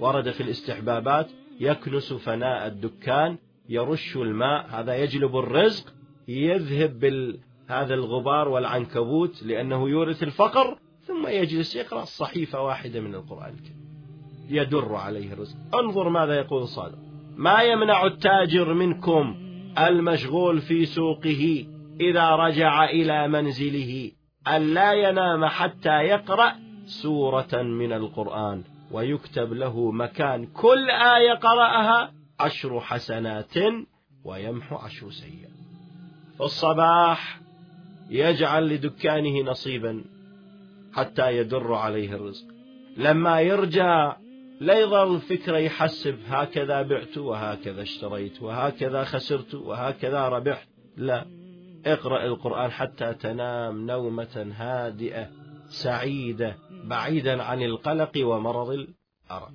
ورد 0.00 0.30
في 0.30 0.42
الاستحبابات 0.42 1.30
يكنس 1.60 2.12
فناء 2.12 2.66
الدكان 2.66 3.38
يرش 3.68 4.16
الماء 4.16 4.66
هذا 4.70 4.96
يجلب 4.96 5.36
الرزق 5.36 5.92
يذهب 6.28 6.98
بال 6.98 7.38
هذا 7.68 7.94
الغبار 7.94 8.48
والعنكبوت 8.48 9.42
لأنه 9.42 9.88
يورث 9.88 10.22
الفقر 10.22 10.78
ثم 11.06 11.26
يجلس 11.26 11.76
يقرأ 11.76 12.04
صحيفة 12.04 12.62
واحدة 12.62 13.00
من 13.00 13.14
القرآن 13.14 13.54
الكريم. 13.54 13.80
يدر 14.48 14.94
عليه 14.94 15.32
الرزق. 15.32 15.56
انظر 15.74 16.08
ماذا 16.08 16.34
يقول 16.34 16.62
الصادق 16.62 16.98
ما 17.36 17.62
يمنع 17.62 18.06
التاجر 18.06 18.74
منكم 18.74 19.36
المشغول 19.78 20.60
في 20.60 20.86
سوقه 20.86 21.66
إذا 22.00 22.30
رجع 22.30 22.84
إلى 22.84 23.28
منزله؟ 23.28 24.10
أن 24.48 24.74
لا 24.74 24.92
ينام 24.92 25.44
حتى 25.44 26.02
يقرأ 26.02 26.52
سورة 26.86 27.62
من 27.62 27.92
القرآن 27.92 28.64
ويكتب 28.90 29.52
له 29.52 29.90
مكان 29.90 30.46
كل 30.46 30.90
آية 30.90 31.32
قرأها 31.32 32.12
عشر 32.40 32.80
حسنات 32.80 33.54
ويمحو 34.24 34.76
عشر 34.76 35.10
سيئات 35.10 35.50
في 36.36 36.40
الصباح 36.44 37.40
يجعل 38.10 38.68
لدكانه 38.68 39.50
نصيبا 39.50 40.04
حتى 40.94 41.36
يدر 41.36 41.74
عليه 41.74 42.14
الرزق. 42.14 42.46
لما 42.96 43.40
يرجع 43.40 44.16
لا 44.60 44.78
يظل 44.78 45.20
فكرة 45.20 45.58
يحسب 45.58 46.18
هكذا 46.28 46.82
بعت 46.82 47.18
وهكذا 47.18 47.82
اشتريت 47.82 48.42
وهكذا 48.42 49.04
خسرت 49.04 49.54
وهكذا 49.54 50.28
ربحت. 50.28 50.68
لا 50.96 51.39
اقرأ 51.86 52.24
القرآن 52.24 52.70
حتى 52.70 53.14
تنام 53.14 53.86
نومة 53.86 54.52
هادئة 54.56 55.28
سعيدة 55.68 56.56
بعيدا 56.84 57.42
عن 57.42 57.62
القلق 57.62 58.12
ومرض 58.22 58.70
الأرق. 58.70 59.52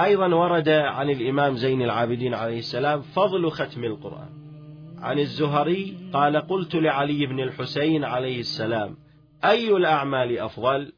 أيضا 0.00 0.34
ورد 0.34 0.68
عن 0.68 1.10
الإمام 1.10 1.56
زين 1.56 1.82
العابدين 1.82 2.34
عليه 2.34 2.58
السلام 2.58 3.00
فضل 3.00 3.50
ختم 3.50 3.84
القرآن. 3.84 4.28
عن 4.98 5.18
الزهري 5.18 5.96
قال 6.12 6.36
قلت 6.36 6.74
لعلي 6.74 7.26
بن 7.26 7.40
الحسين 7.40 8.04
عليه 8.04 8.40
السلام 8.40 8.96
أي 9.44 9.76
الأعمال 9.76 10.38
أفضل؟ 10.38 10.92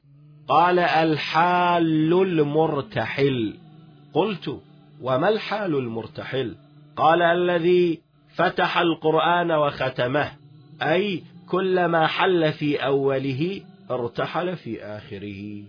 قال 0.48 0.78
الحال 0.78 2.12
المرتحل. 2.12 3.54
قلت 4.14 4.60
وما 5.02 5.28
الحال 5.28 5.74
المرتحل؟ 5.74 6.56
قال 6.96 7.22
الذي 7.22 8.09
فتح 8.40 8.78
القرآن 8.78 9.52
وختمه. 9.52 10.32
أي 10.82 11.22
كلما 11.48 12.06
حل 12.06 12.52
في 12.52 12.76
أوله 12.76 13.62
ارتحل 13.90 14.56
في 14.56 14.82
آخره. 14.82 15.62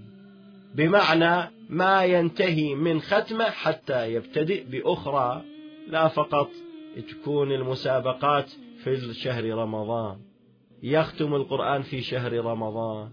بمعنى 0.75 1.51
ما 1.69 2.03
ينتهي 2.03 2.75
من 2.75 3.01
ختمة 3.01 3.43
حتى 3.43 4.13
يبتدئ 4.13 4.63
بأخرى 4.63 5.41
لا 5.87 6.07
فقط 6.07 6.49
تكون 7.09 7.51
المسابقات 7.51 8.49
في 8.83 9.13
شهر 9.13 9.45
رمضان. 9.45 10.17
يختم 10.83 11.35
القرآن 11.35 11.81
في 11.81 12.01
شهر 12.01 12.33
رمضان. 12.33 13.09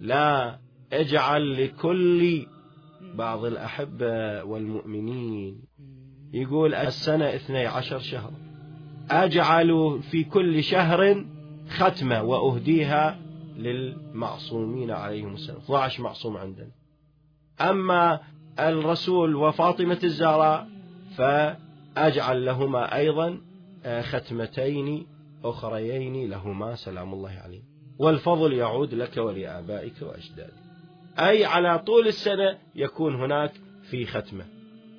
لا 0.00 0.58
اجعل 0.92 1.64
لكل 1.64 2.46
بعض 3.14 3.44
الأحبة 3.44 4.44
والمؤمنين. 4.44 5.60
يقول 6.32 6.74
السنة 6.74 7.34
اثني 7.34 7.66
عشر 7.66 7.98
شهر 7.98 8.47
أجعل 9.10 10.00
في 10.10 10.24
كل 10.24 10.62
شهر 10.62 11.24
ختمة 11.68 12.22
وأهديها 12.22 13.18
للمعصومين 13.56 14.90
عليهم 14.90 15.34
السلام. 15.34 15.58
12 15.58 16.02
معصوم 16.02 16.36
عندنا. 16.36 16.70
أما 17.60 18.20
الرسول 18.58 19.36
وفاطمة 19.36 19.98
الزهراء 20.04 20.68
فأجعل 21.16 22.44
لهما 22.44 22.96
أيضا 22.96 23.40
آه، 23.84 24.02
ختمتين 24.02 25.06
أخريين 25.44 26.30
لهما 26.30 26.74
سلام 26.74 27.14
الله 27.14 27.40
عليه 27.44 27.62
والفضل 27.98 28.52
يعود 28.52 28.94
لك 28.94 29.16
ولآبائك 29.16 29.94
وأجدادك. 30.02 30.52
أي 31.18 31.44
على 31.44 31.78
طول 31.78 32.06
السنة 32.06 32.58
يكون 32.74 33.14
هناك 33.14 33.52
في 33.90 34.06
ختمة. 34.06 34.44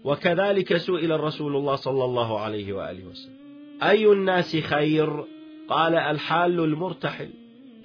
وكذلك 0.04 0.78
سئل 0.78 1.12
الرسول 1.12 1.56
الله 1.56 1.76
صلى 1.76 2.06
الله 2.06 2.39
عليه 2.39 2.74
وآله 2.74 3.06
وسلم. 3.06 3.38
أي 3.84 4.12
الناس 4.12 4.56
خير؟ 4.56 5.26
قال 5.70 5.96
الحال 5.96 6.60
المرتحل. 6.60 7.30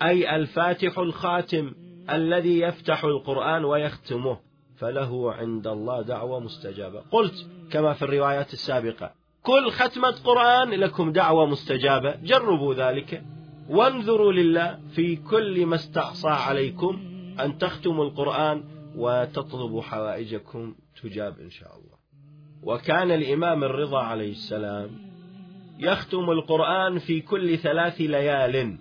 أي 0.02 0.36
الفاتح 0.36 0.98
الخاتم 0.98 1.72
الذي 2.10 2.60
يفتح 2.60 3.04
القرآن 3.04 3.64
ويختمه. 3.64 4.38
فله 4.76 5.32
عند 5.32 5.66
الله 5.66 6.02
دعوة 6.02 6.40
مستجابة. 6.40 7.00
قلت 7.10 7.46
كما 7.70 7.92
في 7.92 8.02
الروايات 8.02 8.52
السابقة 8.52 9.10
كل 9.42 9.70
ختمة 9.70 10.14
قرآن 10.24 10.70
لكم 10.70 11.12
دعوة 11.12 11.46
مستجابة. 11.46 12.16
جربوا 12.16 12.74
ذلك. 12.74 13.24
وانظروا 13.68 14.32
لله 14.32 14.78
في 14.94 15.16
كل 15.16 15.66
ما 15.66 15.74
استعصى 15.74 16.28
عليكم 16.28 16.98
أن 17.40 17.58
تختموا 17.58 18.04
القرآن 18.04 18.64
وتطلبوا 18.96 19.82
حوائجكم 19.82 20.74
تجاب 21.02 21.38
إن 21.40 21.50
شاء 21.50 21.68
الله. 21.68 21.94
وكان 22.62 23.10
الإمام 23.10 23.64
الرضا 23.64 23.98
عليه 23.98 24.30
السلام 24.30 25.13
يختم 25.78 26.30
القرآن 26.30 26.98
في 26.98 27.20
كل 27.20 27.58
ثلاث 27.58 28.00
ليال 28.00 28.76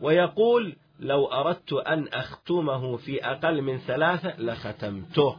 ويقول 0.00 0.76
لو 1.00 1.26
أردت 1.26 1.72
أن 1.72 2.08
أختمه 2.08 2.96
في 2.96 3.24
أقل 3.24 3.62
من 3.62 3.78
ثلاثة 3.78 4.40
لختمته 4.40 5.36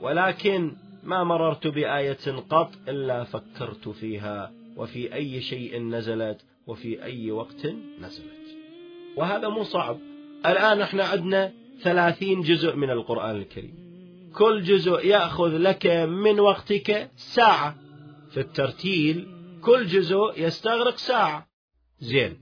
ولكن 0.00 0.72
ما 1.04 1.24
مررت 1.24 1.66
بآية 1.66 2.36
قط 2.50 2.70
إلا 2.88 3.24
فكرت 3.24 3.88
فيها 3.88 4.52
وفي 4.76 5.14
أي 5.14 5.40
شيء 5.40 5.82
نزلت 5.82 6.40
وفي 6.66 7.02
أي 7.02 7.30
وقت 7.30 7.66
نزلت. 8.00 8.56
وهذا 9.16 9.48
مو 9.48 9.62
صعب. 9.62 9.98
الآن 10.46 10.80
إحنا 10.80 11.04
عندنا 11.04 11.52
ثلاثين 11.82 12.40
جزء 12.40 12.76
من 12.76 12.90
القرآن 12.90 13.36
الكريم. 13.36 13.74
كل 14.34 14.62
جزء 14.62 15.06
يأخذ 15.06 15.56
لك 15.56 15.86
من 16.06 16.40
وقتك 16.40 17.10
ساعة 17.16 17.74
في 18.30 18.40
الترتيل 18.40 19.35
كل 19.66 19.86
جزء 19.86 20.32
يستغرق 20.36 20.96
ساعة. 20.96 21.46
زين. 22.00 22.36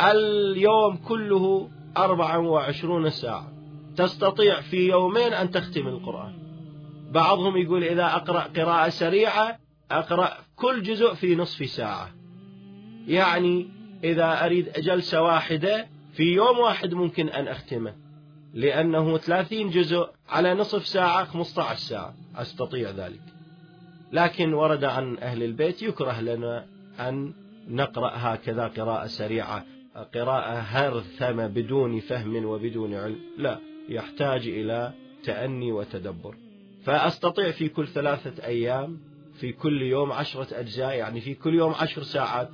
اليوم 0.00 0.96
كله 0.96 1.70
أربعة 1.96 2.38
وعشرون 2.38 3.10
ساعة. 3.10 3.52
تستطيع 3.96 4.60
في 4.60 4.88
يومين 4.88 5.32
أن 5.32 5.50
تختم 5.50 5.88
القرآن. 5.88 6.32
بعضهم 7.12 7.56
يقول 7.56 7.84
إذا 7.84 8.04
أقرأ 8.04 8.40
قراءة 8.40 8.88
سريعة 8.88 9.58
أقرأ 9.90 10.36
كل 10.56 10.82
جزء 10.82 11.14
في 11.14 11.36
نصف 11.36 11.66
ساعة. 11.66 12.10
يعني 13.06 13.68
إذا 14.04 14.44
أريد 14.44 14.72
جلسة 14.72 15.22
واحدة 15.22 15.86
في 16.12 16.22
يوم 16.22 16.58
واحد 16.58 16.94
ممكن 16.94 17.28
أن 17.28 17.48
أختمه. 17.48 17.94
لأنه 18.54 19.18
ثلاثين 19.18 19.70
جزء 19.70 20.08
على 20.28 20.54
نصف 20.54 20.86
ساعة 20.86 21.24
15 21.24 21.78
ساعة. 21.78 22.14
أستطيع 22.36 22.90
ذلك. 22.90 23.39
لكن 24.12 24.54
ورد 24.54 24.84
عن 24.84 25.18
أهل 25.18 25.42
البيت 25.42 25.82
يكره 25.82 26.20
لنا 26.20 26.66
أن 27.00 27.32
نقرأ 27.68 28.12
هكذا 28.14 28.66
قراءة 28.66 29.06
سريعة. 29.06 29.64
قراءة 30.14 30.58
هرثمة 30.58 31.46
بدون 31.46 32.00
فهم 32.00 32.44
وبدون 32.44 32.94
علم. 32.94 33.18
لا 33.38 33.58
يحتاج 33.88 34.48
إلى 34.48 34.92
تأني 35.24 35.72
وتدبر. 35.72 36.34
فأستطيع 36.84 37.50
في 37.50 37.68
كل 37.68 37.86
ثلاثة 37.86 38.46
أيام 38.46 38.98
في 39.34 39.52
كل 39.52 39.82
يوم 39.82 40.12
عشرة 40.12 40.60
أجزاء 40.60 40.94
يعني 40.94 41.20
في 41.20 41.34
كل 41.34 41.54
يوم 41.54 41.74
عشر 41.74 42.02
ساعات. 42.02 42.50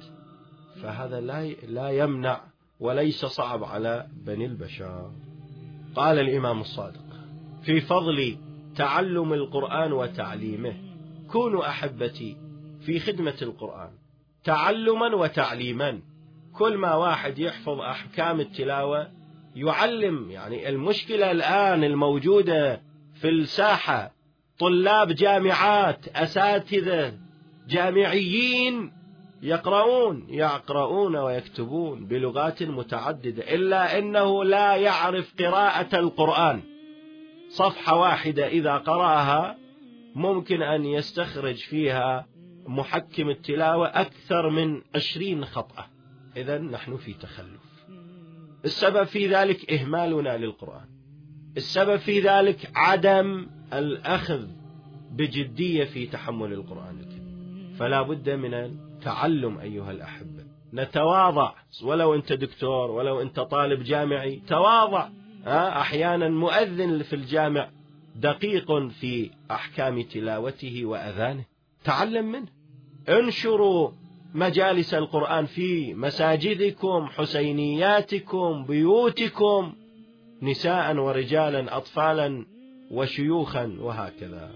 فهذا 0.82 1.20
لا 1.20 1.48
لا 1.48 1.88
يمنع 1.88 2.40
وليس 2.80 3.24
صعب 3.24 3.64
على 3.64 4.06
بني 4.26 4.46
البشر. 4.46 5.10
قال 5.94 6.18
الإمام 6.18 6.60
الصادق 6.60 7.06
في 7.62 7.80
فضل 7.80 8.36
تعلم 8.76 9.32
القرآن 9.32 9.92
وتعليمه 9.92 10.85
كونوا 11.30 11.68
أحبتي 11.68 12.36
في 12.80 13.00
خدمة 13.00 13.36
القرآن 13.42 13.90
تعلما 14.44 15.14
وتعليما. 15.14 16.00
كل 16.52 16.76
ما 16.76 16.94
واحد 16.94 17.38
يحفظ 17.38 17.80
أحكام 17.80 18.40
التلاوة 18.40 19.10
يعلم 19.56 20.30
يعني 20.30 20.68
المشكلة 20.68 21.30
الآن 21.30 21.84
الموجودة 21.84 22.82
في 23.14 23.28
الساحة 23.28 24.12
طلاب 24.58 25.12
جامعات 25.12 26.08
أساتذة 26.08 27.18
جامعيين 27.68 28.92
يقرؤون 29.42 30.26
يقرؤون 30.28 31.16
ويكتبون 31.16 32.06
بلغات 32.06 32.62
متعددة 32.62 33.54
إلا 33.54 33.98
أنه 33.98 34.44
لا 34.44 34.76
يعرف 34.76 35.34
قراءة 35.38 35.98
القرآن. 35.98 36.62
صفحة 37.48 37.96
واحدة 37.96 38.46
إذا 38.48 38.76
قرأها 38.76 39.56
ممكن 40.16 40.62
أن 40.62 40.84
يستخرج 40.84 41.54
فيها 41.54 42.26
محكم 42.66 43.30
التلاوة 43.30 43.86
أكثر 43.86 44.50
من 44.50 44.82
عشرين 44.94 45.44
خطأ. 45.44 45.86
إذا 46.36 46.58
نحن 46.58 46.96
في 46.96 47.12
تخلف. 47.12 47.86
السبب 48.64 49.04
في 49.04 49.26
ذلك 49.26 49.72
إهمالنا 49.72 50.36
للقرآن. 50.36 50.88
السبب 51.56 51.96
في 51.96 52.20
ذلك 52.20 52.70
عدم 52.74 53.46
الأخذ 53.72 54.46
بجدية 55.10 55.84
في 55.84 56.06
تحمل 56.06 56.52
القرآن 56.52 57.00
الكريم. 57.00 57.74
فلا 57.78 58.02
بد 58.02 58.30
من 58.30 58.54
التعلم 58.54 59.58
أيها 59.58 59.90
الأحبة. 59.90 60.44
نتواضع. 60.74 61.52
ولو 61.84 62.14
أنت 62.14 62.32
دكتور 62.32 62.90
ولو 62.90 63.22
أنت 63.22 63.40
طالب 63.40 63.82
جامعي 63.82 64.42
تواضع. 64.48 65.08
أحيانا 65.46 66.28
مؤذن 66.28 67.02
في 67.02 67.16
الجامع. 67.16 67.75
دقيق 68.20 68.88
في 68.88 69.30
أحكام 69.50 70.02
تلاوته 70.02 70.84
وأذانه. 70.84 71.44
تعلم 71.84 72.32
منه. 72.32 72.48
انشروا 73.08 73.90
مجالس 74.34 74.94
القرآن 74.94 75.46
في 75.46 75.94
مساجدكم 75.94 77.06
حسينياتكم 77.06 78.64
بيوتكم 78.64 79.72
نساء 80.42 80.96
ورجالا 80.96 81.76
أطفالا 81.76 82.46
وشيوخا 82.90 83.76
وهكذا. 83.80 84.50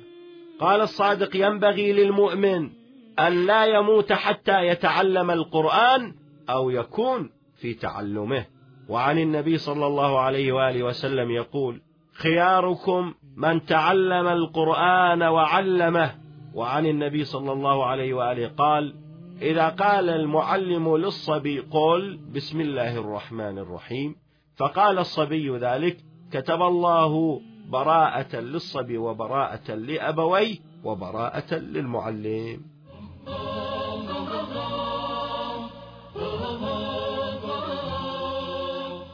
قال 0.60 0.80
الصادق 0.80 1.36
ينبغي 1.36 1.92
للمؤمن 1.92 2.70
أن 3.18 3.46
لا 3.46 3.64
يموت 3.64 4.12
حتى 4.12 4.66
يتعلم 4.66 5.30
القرآن 5.30 6.14
أو 6.50 6.70
يكون 6.70 7.30
في 7.56 7.74
تعلمه. 7.74 8.46
وعن 8.88 9.18
النبي 9.18 9.58
صلى 9.58 9.86
الله 9.86 10.20
عليه 10.20 10.52
وآله 10.52 10.82
وسلم 10.82 11.30
يقول 11.30 11.80
خياركم 12.12 13.14
من 13.40 13.64
تعلم 13.66 14.26
القرآن 14.26 15.22
وعلمه 15.22 16.14
وعن 16.54 16.86
النبي 16.86 17.24
صلى 17.24 17.52
الله 17.52 17.86
عليه 17.86 18.14
وآله 18.14 18.48
قال 18.48 18.94
إذا 19.42 19.68
قال 19.68 20.08
المعلم 20.08 20.96
للصبي 20.96 21.60
قل 21.60 22.20
بسم 22.34 22.60
الله 22.60 22.96
الرحمن 22.96 23.58
الرحيم 23.58 24.16
فقال 24.56 24.98
الصبي 24.98 25.56
ذلك 25.56 25.96
كتب 26.32 26.62
الله 26.62 27.40
براءة 27.68 28.36
للصبي 28.36 28.98
وبراءة 28.98 29.74
لأبويه 29.74 30.56
وبراءة 30.84 31.54
للمعلم 31.54 32.60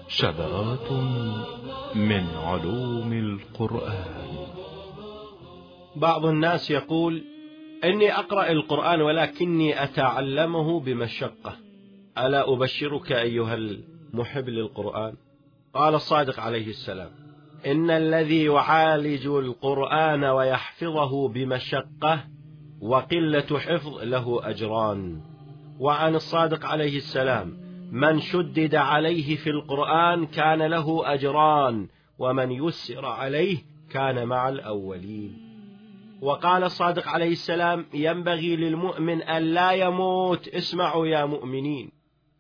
شذرات 0.09 0.91
من 1.97 2.27
علوم 2.37 3.13
القرآن. 3.13 4.47
بعض 5.97 6.27
الناس 6.27 6.71
يقول 6.71 7.25
إني 7.85 8.13
أقرأ 8.13 8.51
القرآن 8.51 9.01
ولكني 9.01 9.83
أتعلمه 9.83 10.81
بمشقة. 10.81 11.57
ألا 12.19 12.53
أبشرك 12.53 13.13
أيها 13.13 13.55
المحب 13.55 14.49
للقرآن؟ 14.49 15.15
قال 15.75 15.95
الصادق 15.95 16.41
عليه 16.41 16.69
السلام 16.69 17.11
إن 17.67 17.91
الذي 17.91 18.45
يعالج 18.45 19.27
القرآن 19.27 20.25
ويحفظه 20.25 21.29
بمشقة 21.29 22.25
وقلة 22.81 23.59
حفظ 23.59 23.99
له 24.03 24.51
أجران. 24.51 25.21
وعن 25.79 26.15
الصادق 26.15 26.67
عليه 26.67 26.97
السلام 26.97 27.66
من 27.93 28.21
شدد 28.21 28.75
عليه 28.75 29.37
في 29.37 29.51
القرآن 29.51 30.27
كان 30.27 30.63
له 30.63 31.15
أجران 31.15 31.89
ومن 32.19 32.51
يسر 32.51 33.07
عليه 33.07 33.59
كان 33.91 34.27
مع 34.27 34.49
الأولين. 34.49 35.47
وقال 36.23 36.65
الصادق 36.65 37.09
عليه 37.09 37.33
السلام 37.33 37.87
ينبغي 37.95 38.57
للمؤمن 38.57 39.23
أن 39.23 39.43
لا 39.43 39.73
يموت 39.73 40.49
اسمعوا 40.49 41.07
يا 41.07 41.25
مؤمنين. 41.25 41.91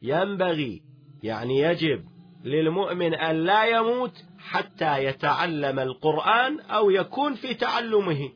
ينبغي 0.02 0.82
يعني 1.22 1.60
يجب 1.60 2.04
للمؤمن 2.44 3.14
أن 3.14 3.36
لا 3.36 3.64
يموت 3.64 4.24
حتى 4.38 5.04
يتعلم 5.04 5.78
القرآن 5.78 6.60
أو 6.60 6.90
يكون 6.90 7.34
في 7.34 7.54
تعلمه. 7.54 8.28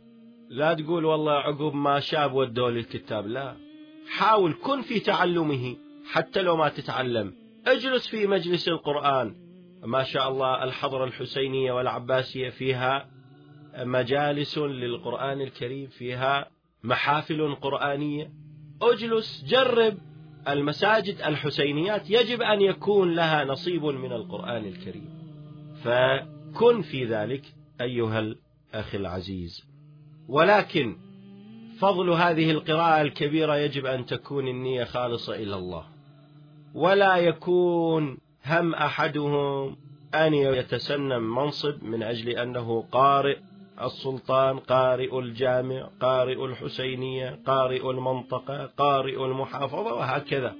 لا 0.49 0.75
تقول 0.75 1.05
والله 1.05 1.33
عقب 1.33 1.75
ما 1.75 2.01
شاب 2.01 2.35
ودوا 2.35 2.68
الكتاب 2.68 3.27
لا. 3.27 3.57
حاول 4.09 4.55
كن 4.62 4.83
في 4.83 5.01
تعلمه. 5.01 5.77
حتى 6.12 6.42
لو 6.42 6.57
ما 6.57 6.68
تتعلم. 6.68 7.35
اجلس 7.66 8.07
في 8.09 8.27
مجلس 8.27 8.68
القرآن. 8.68 9.35
ما 9.83 10.03
شاء 10.03 10.29
الله 10.29 10.64
الحضرة 10.64 11.05
الحسينية 11.05 11.73
والعباسية 11.73 12.51
فيها 12.51 13.11
مجالس 13.79 14.59
للقرآن 14.59 15.40
الكريم 15.40 15.87
فيها 15.87 16.51
محافل 16.83 17.55
قرآنية. 17.55 18.31
اجلس 18.83 19.44
جرب. 19.44 19.99
المساجد 20.49 21.16
الحسينيات 21.20 22.11
يجب 22.11 22.42
أن 22.42 22.61
يكون 22.61 23.14
لها 23.14 23.44
نصيب 23.44 23.85
من 23.85 24.12
القرآن 24.12 24.64
الكريم. 24.64 25.09
فكن 25.85 26.83
في 26.83 27.05
ذلك 27.05 27.42
أيها 27.81 28.18
الأخ 28.18 28.94
العزيز. 28.94 29.64
ولكن 30.29 30.96
فضل 31.81 32.11
هذه 32.11 32.51
القراءة 32.51 33.03
الكبيرة 33.03 33.57
يجب 33.57 33.87
أن 33.87 34.07
تكون 34.07 34.49
النية 34.49 34.85
خالصة 34.85 35.35
إلى 35.35 35.57
الله. 35.57 35.89
ولا 36.75 37.17
يكون 37.17 38.19
هم 38.47 38.75
أحدهم 38.75 39.77
أن 40.15 40.35
يتسنم 40.35 41.35
منصب 41.35 41.85
من 41.85 42.03
أجل 42.03 42.29
أنه 42.29 42.85
قارئ 42.93 43.37
السلطان 43.83 44.59
قارئ 44.59 45.19
الجامع 45.19 45.89
قارئ 46.01 46.45
الحسينية 46.45 47.39
قارئ 47.47 47.91
المنطقة 47.91 48.67
قارئ 48.67 49.25
المحافظة 49.25 49.95
وهكذا. 49.95 50.55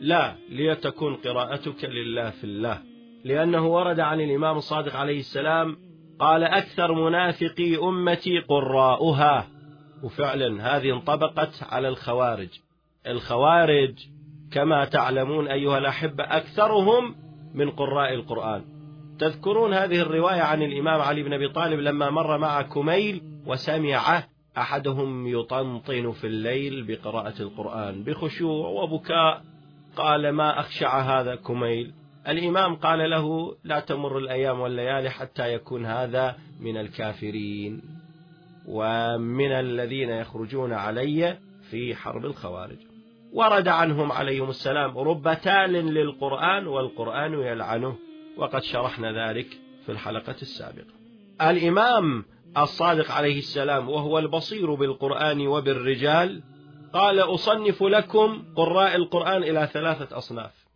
لا 0.00 0.34
ليتكن 0.50 1.16
قراءتك 1.16 1.84
لله 1.84 2.30
في 2.30 2.44
الله. 2.44 2.78
لأنه 3.24 3.66
ورد 3.66 4.00
عن 4.00 4.20
الإمام 4.20 4.56
الصادق 4.56 4.96
عليه 4.96 5.18
السلام 5.18 5.76
قال 6.18 6.44
أكثر 6.44 6.94
منافقي 6.94 7.76
أمتي 7.76 8.38
قراؤها. 8.38 9.48
وفعلا 10.02 10.76
هذه 10.76 10.92
انطبقت 10.94 11.62
على 11.62 11.88
الخوارج. 11.88 12.48
الخوارج 13.06 13.94
كما 14.54 14.84
تعلمون 14.84 15.48
أيها 15.48 15.78
الأحبة 15.78 16.24
أكثرهم 16.24 17.14
من 17.54 17.70
قراء 17.70 18.14
القرآن. 18.14 18.64
تذكرون 19.18 19.74
هذه 19.74 20.00
الرواية 20.00 20.40
عن 20.42 20.62
الإمام 20.62 21.00
علي 21.00 21.22
بن 21.22 21.32
أبي 21.32 21.48
طالب 21.48 21.80
لما 21.80 22.10
مر 22.10 22.38
مع 22.38 22.62
كميل 22.62 23.22
وسمع 23.46 24.22
أحدهم 24.58 25.26
يطنطن 25.26 26.10
في 26.12 26.26
الليل 26.26 26.84
بقراءة 26.84 27.42
القرآن 27.42 28.04
بخشوع 28.04 28.68
وبكاء. 28.68 29.42
قال 29.96 30.30
ما 30.30 30.60
أخشع 30.60 31.00
هذا 31.00 31.34
كميل؟ 31.34 31.92
الإمام 32.28 32.74
قال 32.74 33.10
له 33.10 33.56
لا 33.64 33.80
تمر 33.80 34.18
الأيام 34.18 34.60
والليالي 34.60 35.10
حتى 35.10 35.54
يكون 35.54 35.86
هذا 35.86 36.36
من 36.60 36.76
الكافرين 36.76 37.82
ومن 38.68 39.52
الذين 39.52 40.10
يخرجون 40.10 40.72
علي 40.72 41.38
في 41.70 41.94
حرب 41.94 42.24
الخوارج. 42.24 42.93
ورد 43.34 43.68
عنهم 43.68 44.12
عليهم 44.12 44.50
السلام 44.50 44.98
رب 44.98 45.34
تال 45.42 45.72
للقرآن 45.72 46.66
والقرآن 46.66 47.32
يلعنه. 47.32 47.96
وقد 48.36 48.62
شرحنا 48.62 49.28
ذلك 49.28 49.46
في 49.86 49.92
الحلقة 49.92 50.36
السابقة. 50.42 50.94
الإمام 51.42 52.24
الصادق 52.58 53.10
عليه 53.10 53.38
السلام 53.38 53.88
وهو 53.88 54.18
البصير 54.18 54.74
بالقرآن 54.74 55.46
وبالرجال 55.46 56.42
قال 56.92 57.20
أصنف 57.20 57.82
لكم 57.82 58.44
قراء 58.56 58.96
القرآن 58.96 59.42
إلى 59.42 59.68
ثلاثة 59.72 60.16
أصناف. 60.16 60.66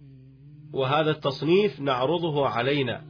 وهذا 0.72 1.10
التصنيف 1.10 1.80
نعرضه 1.80 2.48
علينا 2.48 3.02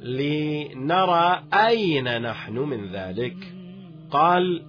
لنرى 0.00 1.42
أين 1.54 2.22
نحن 2.22 2.58
من 2.58 2.92
ذلك. 2.92 3.36
قال 4.10 4.62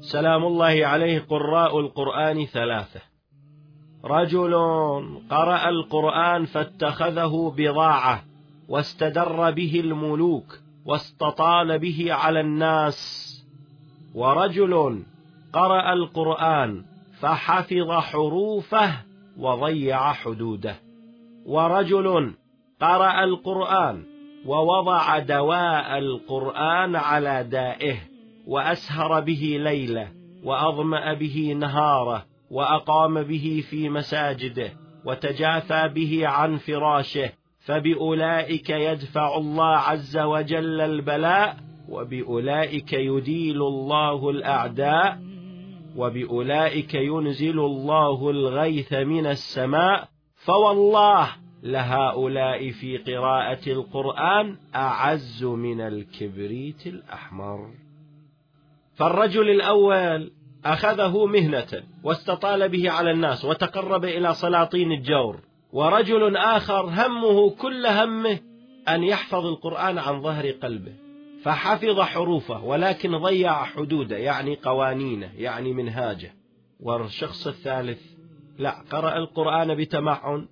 سلام 0.00 0.44
الله 0.44 0.86
عليه 0.86 1.18
قراء 1.18 1.80
القرآن 1.80 2.44
ثلاثة. 2.44 3.13
رجل 4.04 4.54
قرأ 5.30 5.68
القرآن 5.68 6.44
فاتخذه 6.44 7.54
بضاعة 7.56 8.24
واستدر 8.68 9.50
به 9.50 9.80
الملوك 9.80 10.58
واستطال 10.86 11.78
به 11.78 12.12
على 12.12 12.40
الناس. 12.40 13.30
ورجل 14.14 15.02
قرأ 15.52 15.92
القرآن 15.92 16.84
فحفظ 17.20 17.90
حروفه 17.90 18.92
وضيع 19.38 20.12
حدوده. 20.12 20.76
ورجل 21.46 22.34
قرأ 22.80 23.24
القرآن 23.24 24.02
ووضع 24.46 25.18
دواء 25.18 25.98
القرآن 25.98 26.96
على 26.96 27.44
دائه 27.44 27.96
وأسهر 28.46 29.20
به 29.20 29.56
ليله 29.60 30.08
وأظمأ 30.44 31.14
به 31.14 31.56
نهاره. 31.58 32.33
وأقام 32.54 33.22
به 33.22 33.64
في 33.70 33.88
مساجده 33.88 34.72
وتجافى 35.04 35.88
به 35.88 36.28
عن 36.28 36.56
فراشه 36.56 37.32
فبأولئك 37.60 38.70
يدفع 38.70 39.36
الله 39.36 39.76
عز 39.76 40.18
وجل 40.18 40.80
البلاء 40.80 41.56
وبأولئك 41.88 42.92
يديل 42.92 43.56
الله 43.56 44.30
الأعداء 44.30 45.18
وبأولئك 45.96 46.94
ينزل 46.94 47.58
الله 47.58 48.30
الغيث 48.30 48.92
من 48.92 49.26
السماء 49.26 50.08
فوالله 50.34 51.28
لهؤلاء 51.62 52.70
في 52.70 52.96
قراءة 52.96 53.70
القرآن 53.72 54.56
أعز 54.74 55.44
من 55.44 55.80
الكبريت 55.80 56.86
الأحمر. 56.86 57.70
فالرجل 58.94 59.50
الأول 59.50 60.30
أخذه 60.64 61.26
مهنة 61.26 61.82
واستطال 62.02 62.68
به 62.68 62.90
على 62.90 63.10
الناس 63.10 63.44
وتقرب 63.44 64.04
إلى 64.04 64.34
سلاطين 64.34 64.92
الجور. 64.92 65.40
ورجل 65.72 66.36
آخر 66.36 66.84
همه 66.84 67.50
كل 67.50 67.86
همه 67.86 68.38
أن 68.88 69.02
يحفظ 69.02 69.46
القرآن 69.46 69.98
عن 69.98 70.22
ظهر 70.22 70.50
قلبه. 70.50 70.92
فحفظ 71.42 72.00
حروفه 72.00 72.64
ولكن 72.64 73.18
ضيع 73.18 73.64
حدوده 73.64 74.16
يعني 74.16 74.56
قوانينه 74.56 75.30
يعني 75.36 75.72
منهاجه. 75.72 76.34
والشخص 76.80 77.46
الثالث 77.46 78.00
لا 78.58 78.74
قرأ 78.90 79.16
القرآن 79.16 79.74
بتمعن 79.74 80.48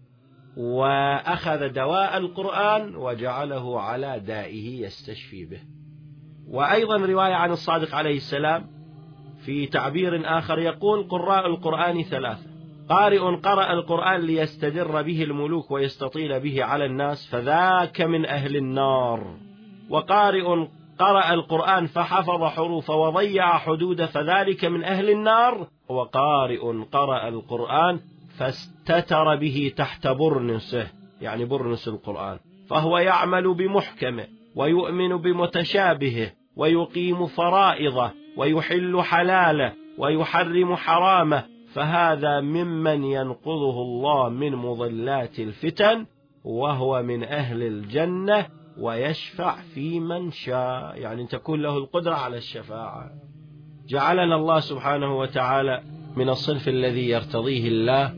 وأخذ 0.56 1.68
دواء 1.68 2.16
القرآن 2.16 2.96
وجعله 2.96 3.80
على 3.80 4.20
دائه 4.20 4.86
يستشفي 4.86 5.44
به. 5.44 5.60
وأيضا 6.48 6.96
رواية 6.96 7.34
عن 7.34 7.50
الصادق 7.50 7.94
عليه 7.94 8.16
السلام 8.16 8.81
في 9.44 9.66
تعبير 9.66 10.38
آخر 10.38 10.58
يقول 10.58 11.08
قراء 11.08 11.46
القرآن 11.46 12.02
ثلاثة. 12.02 12.52
قارئ 12.88 13.18
قرأ 13.18 13.72
القرآن 13.72 14.20
ليستدر 14.20 15.02
به 15.02 15.22
الملوك 15.22 15.70
ويستطيل 15.70 16.40
به 16.40 16.64
على 16.64 16.84
الناس 16.84 17.28
فذاك 17.30 18.00
من 18.00 18.26
أهل 18.26 18.56
النار. 18.56 19.36
وقارئ 19.90 20.66
قرأ 20.98 21.34
القرآن 21.34 21.86
فحفظ 21.86 22.44
حروف 22.44 22.90
وضيع 22.90 23.58
حدود 23.58 24.04
فذلك 24.04 24.64
من 24.64 24.84
أهل 24.84 25.10
النار. 25.10 25.66
وقارئ 25.88 26.84
قرأ 26.92 27.28
القرآن 27.28 28.00
فاستتر 28.38 29.36
به 29.36 29.72
تحت 29.76 30.06
برنسه 30.06 30.86
يعني 31.20 31.44
برنس 31.44 31.88
القرآن. 31.88 32.38
فهو 32.68 32.98
يعمل 32.98 33.54
بمحكمه 33.54 34.26
ويؤمن 34.56 35.16
بمتشابهه 35.16 36.32
ويقيم 36.56 37.26
فرائضه. 37.26 38.21
ويحل 38.36 39.02
حلاله 39.02 39.72
ويحرم 39.98 40.76
حرامه 40.76 41.44
فهذا 41.72 42.40
ممن 42.40 43.04
ينقذه 43.04 43.82
الله 43.82 44.28
من 44.28 44.52
مضلات 44.52 45.40
الفتن 45.40 46.06
وهو 46.44 47.02
من 47.02 47.24
أهل 47.24 47.62
الجنة 47.62 48.46
ويشفع 48.78 49.56
في 49.74 50.00
من 50.00 50.30
شاء. 50.30 50.98
يعني 50.98 51.26
تكون 51.26 51.62
له 51.62 51.76
القدرة 51.78 52.14
على 52.14 52.36
الشفاعة. 52.36 53.10
جعلنا 53.88 54.36
الله 54.36 54.60
سبحانه 54.60 55.18
وتعالى 55.18 55.82
من 56.16 56.28
الصنف 56.28 56.68
الذي 56.68 57.08
يرتضيه 57.08 57.68
الله 57.68 58.14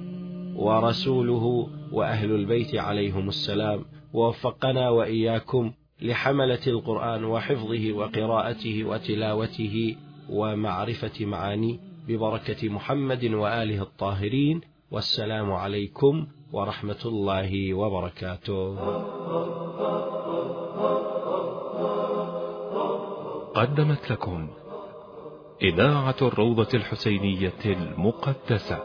ورسوله 0.57 1.69
وأهل 1.93 2.31
البيت 2.31 2.75
عليهم 2.75 3.29
السلام. 3.29 3.85
ووفقنا 4.13 4.89
وإياكم 4.89 5.73
لحملة 6.03 6.61
القرآن 6.67 7.25
وحفظه 7.25 7.93
وقراءته 7.93 8.85
وتلاوته 8.85 9.97
ومعرفة 10.31 11.27
معانيه 11.27 11.79
ببركة 12.09 12.69
محمد 12.69 13.25
وآله 13.25 13.83
الطاهرين 13.83 14.61
والسلام 14.91 15.53
عليكم 15.53 16.27
ورحمة 16.53 17.03
الله 17.05 17.75
وبركاته. 17.75 18.77
قدمت 23.55 24.11
لكم 24.11 24.49
إذاعة 25.63 26.17
الروضة 26.23 26.69
الحسينية 26.75 27.63
المقدسة. 27.67 28.79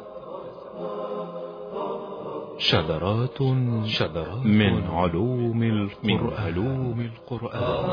شذرات 2.57 3.37
شذرات 3.85 4.45
من 4.45 4.83
علوم 4.87 5.63
القرآن, 5.63 6.03
من 6.03 6.33
علوم 6.33 6.99
القرآن. 7.01 7.85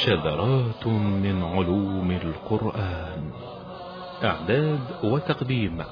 شذرات 0.00 0.86
من 0.86 1.44
علوم 1.44 2.10
القرآن. 2.10 3.30
إعداد 4.24 5.04
وتقديم 5.04 5.84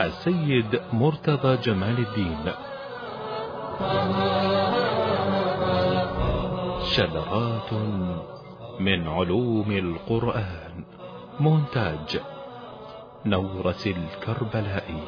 السيد 0.00 0.80
مرتضى 0.92 1.56
جمال 1.56 1.98
الدين. 1.98 2.46
شذرات 6.84 7.72
من 8.80 9.08
علوم 9.08 9.70
القرآن. 9.70 10.84
مونتاج 11.40 12.20
نورس 13.26 13.86
الكربلائي. 13.86 15.02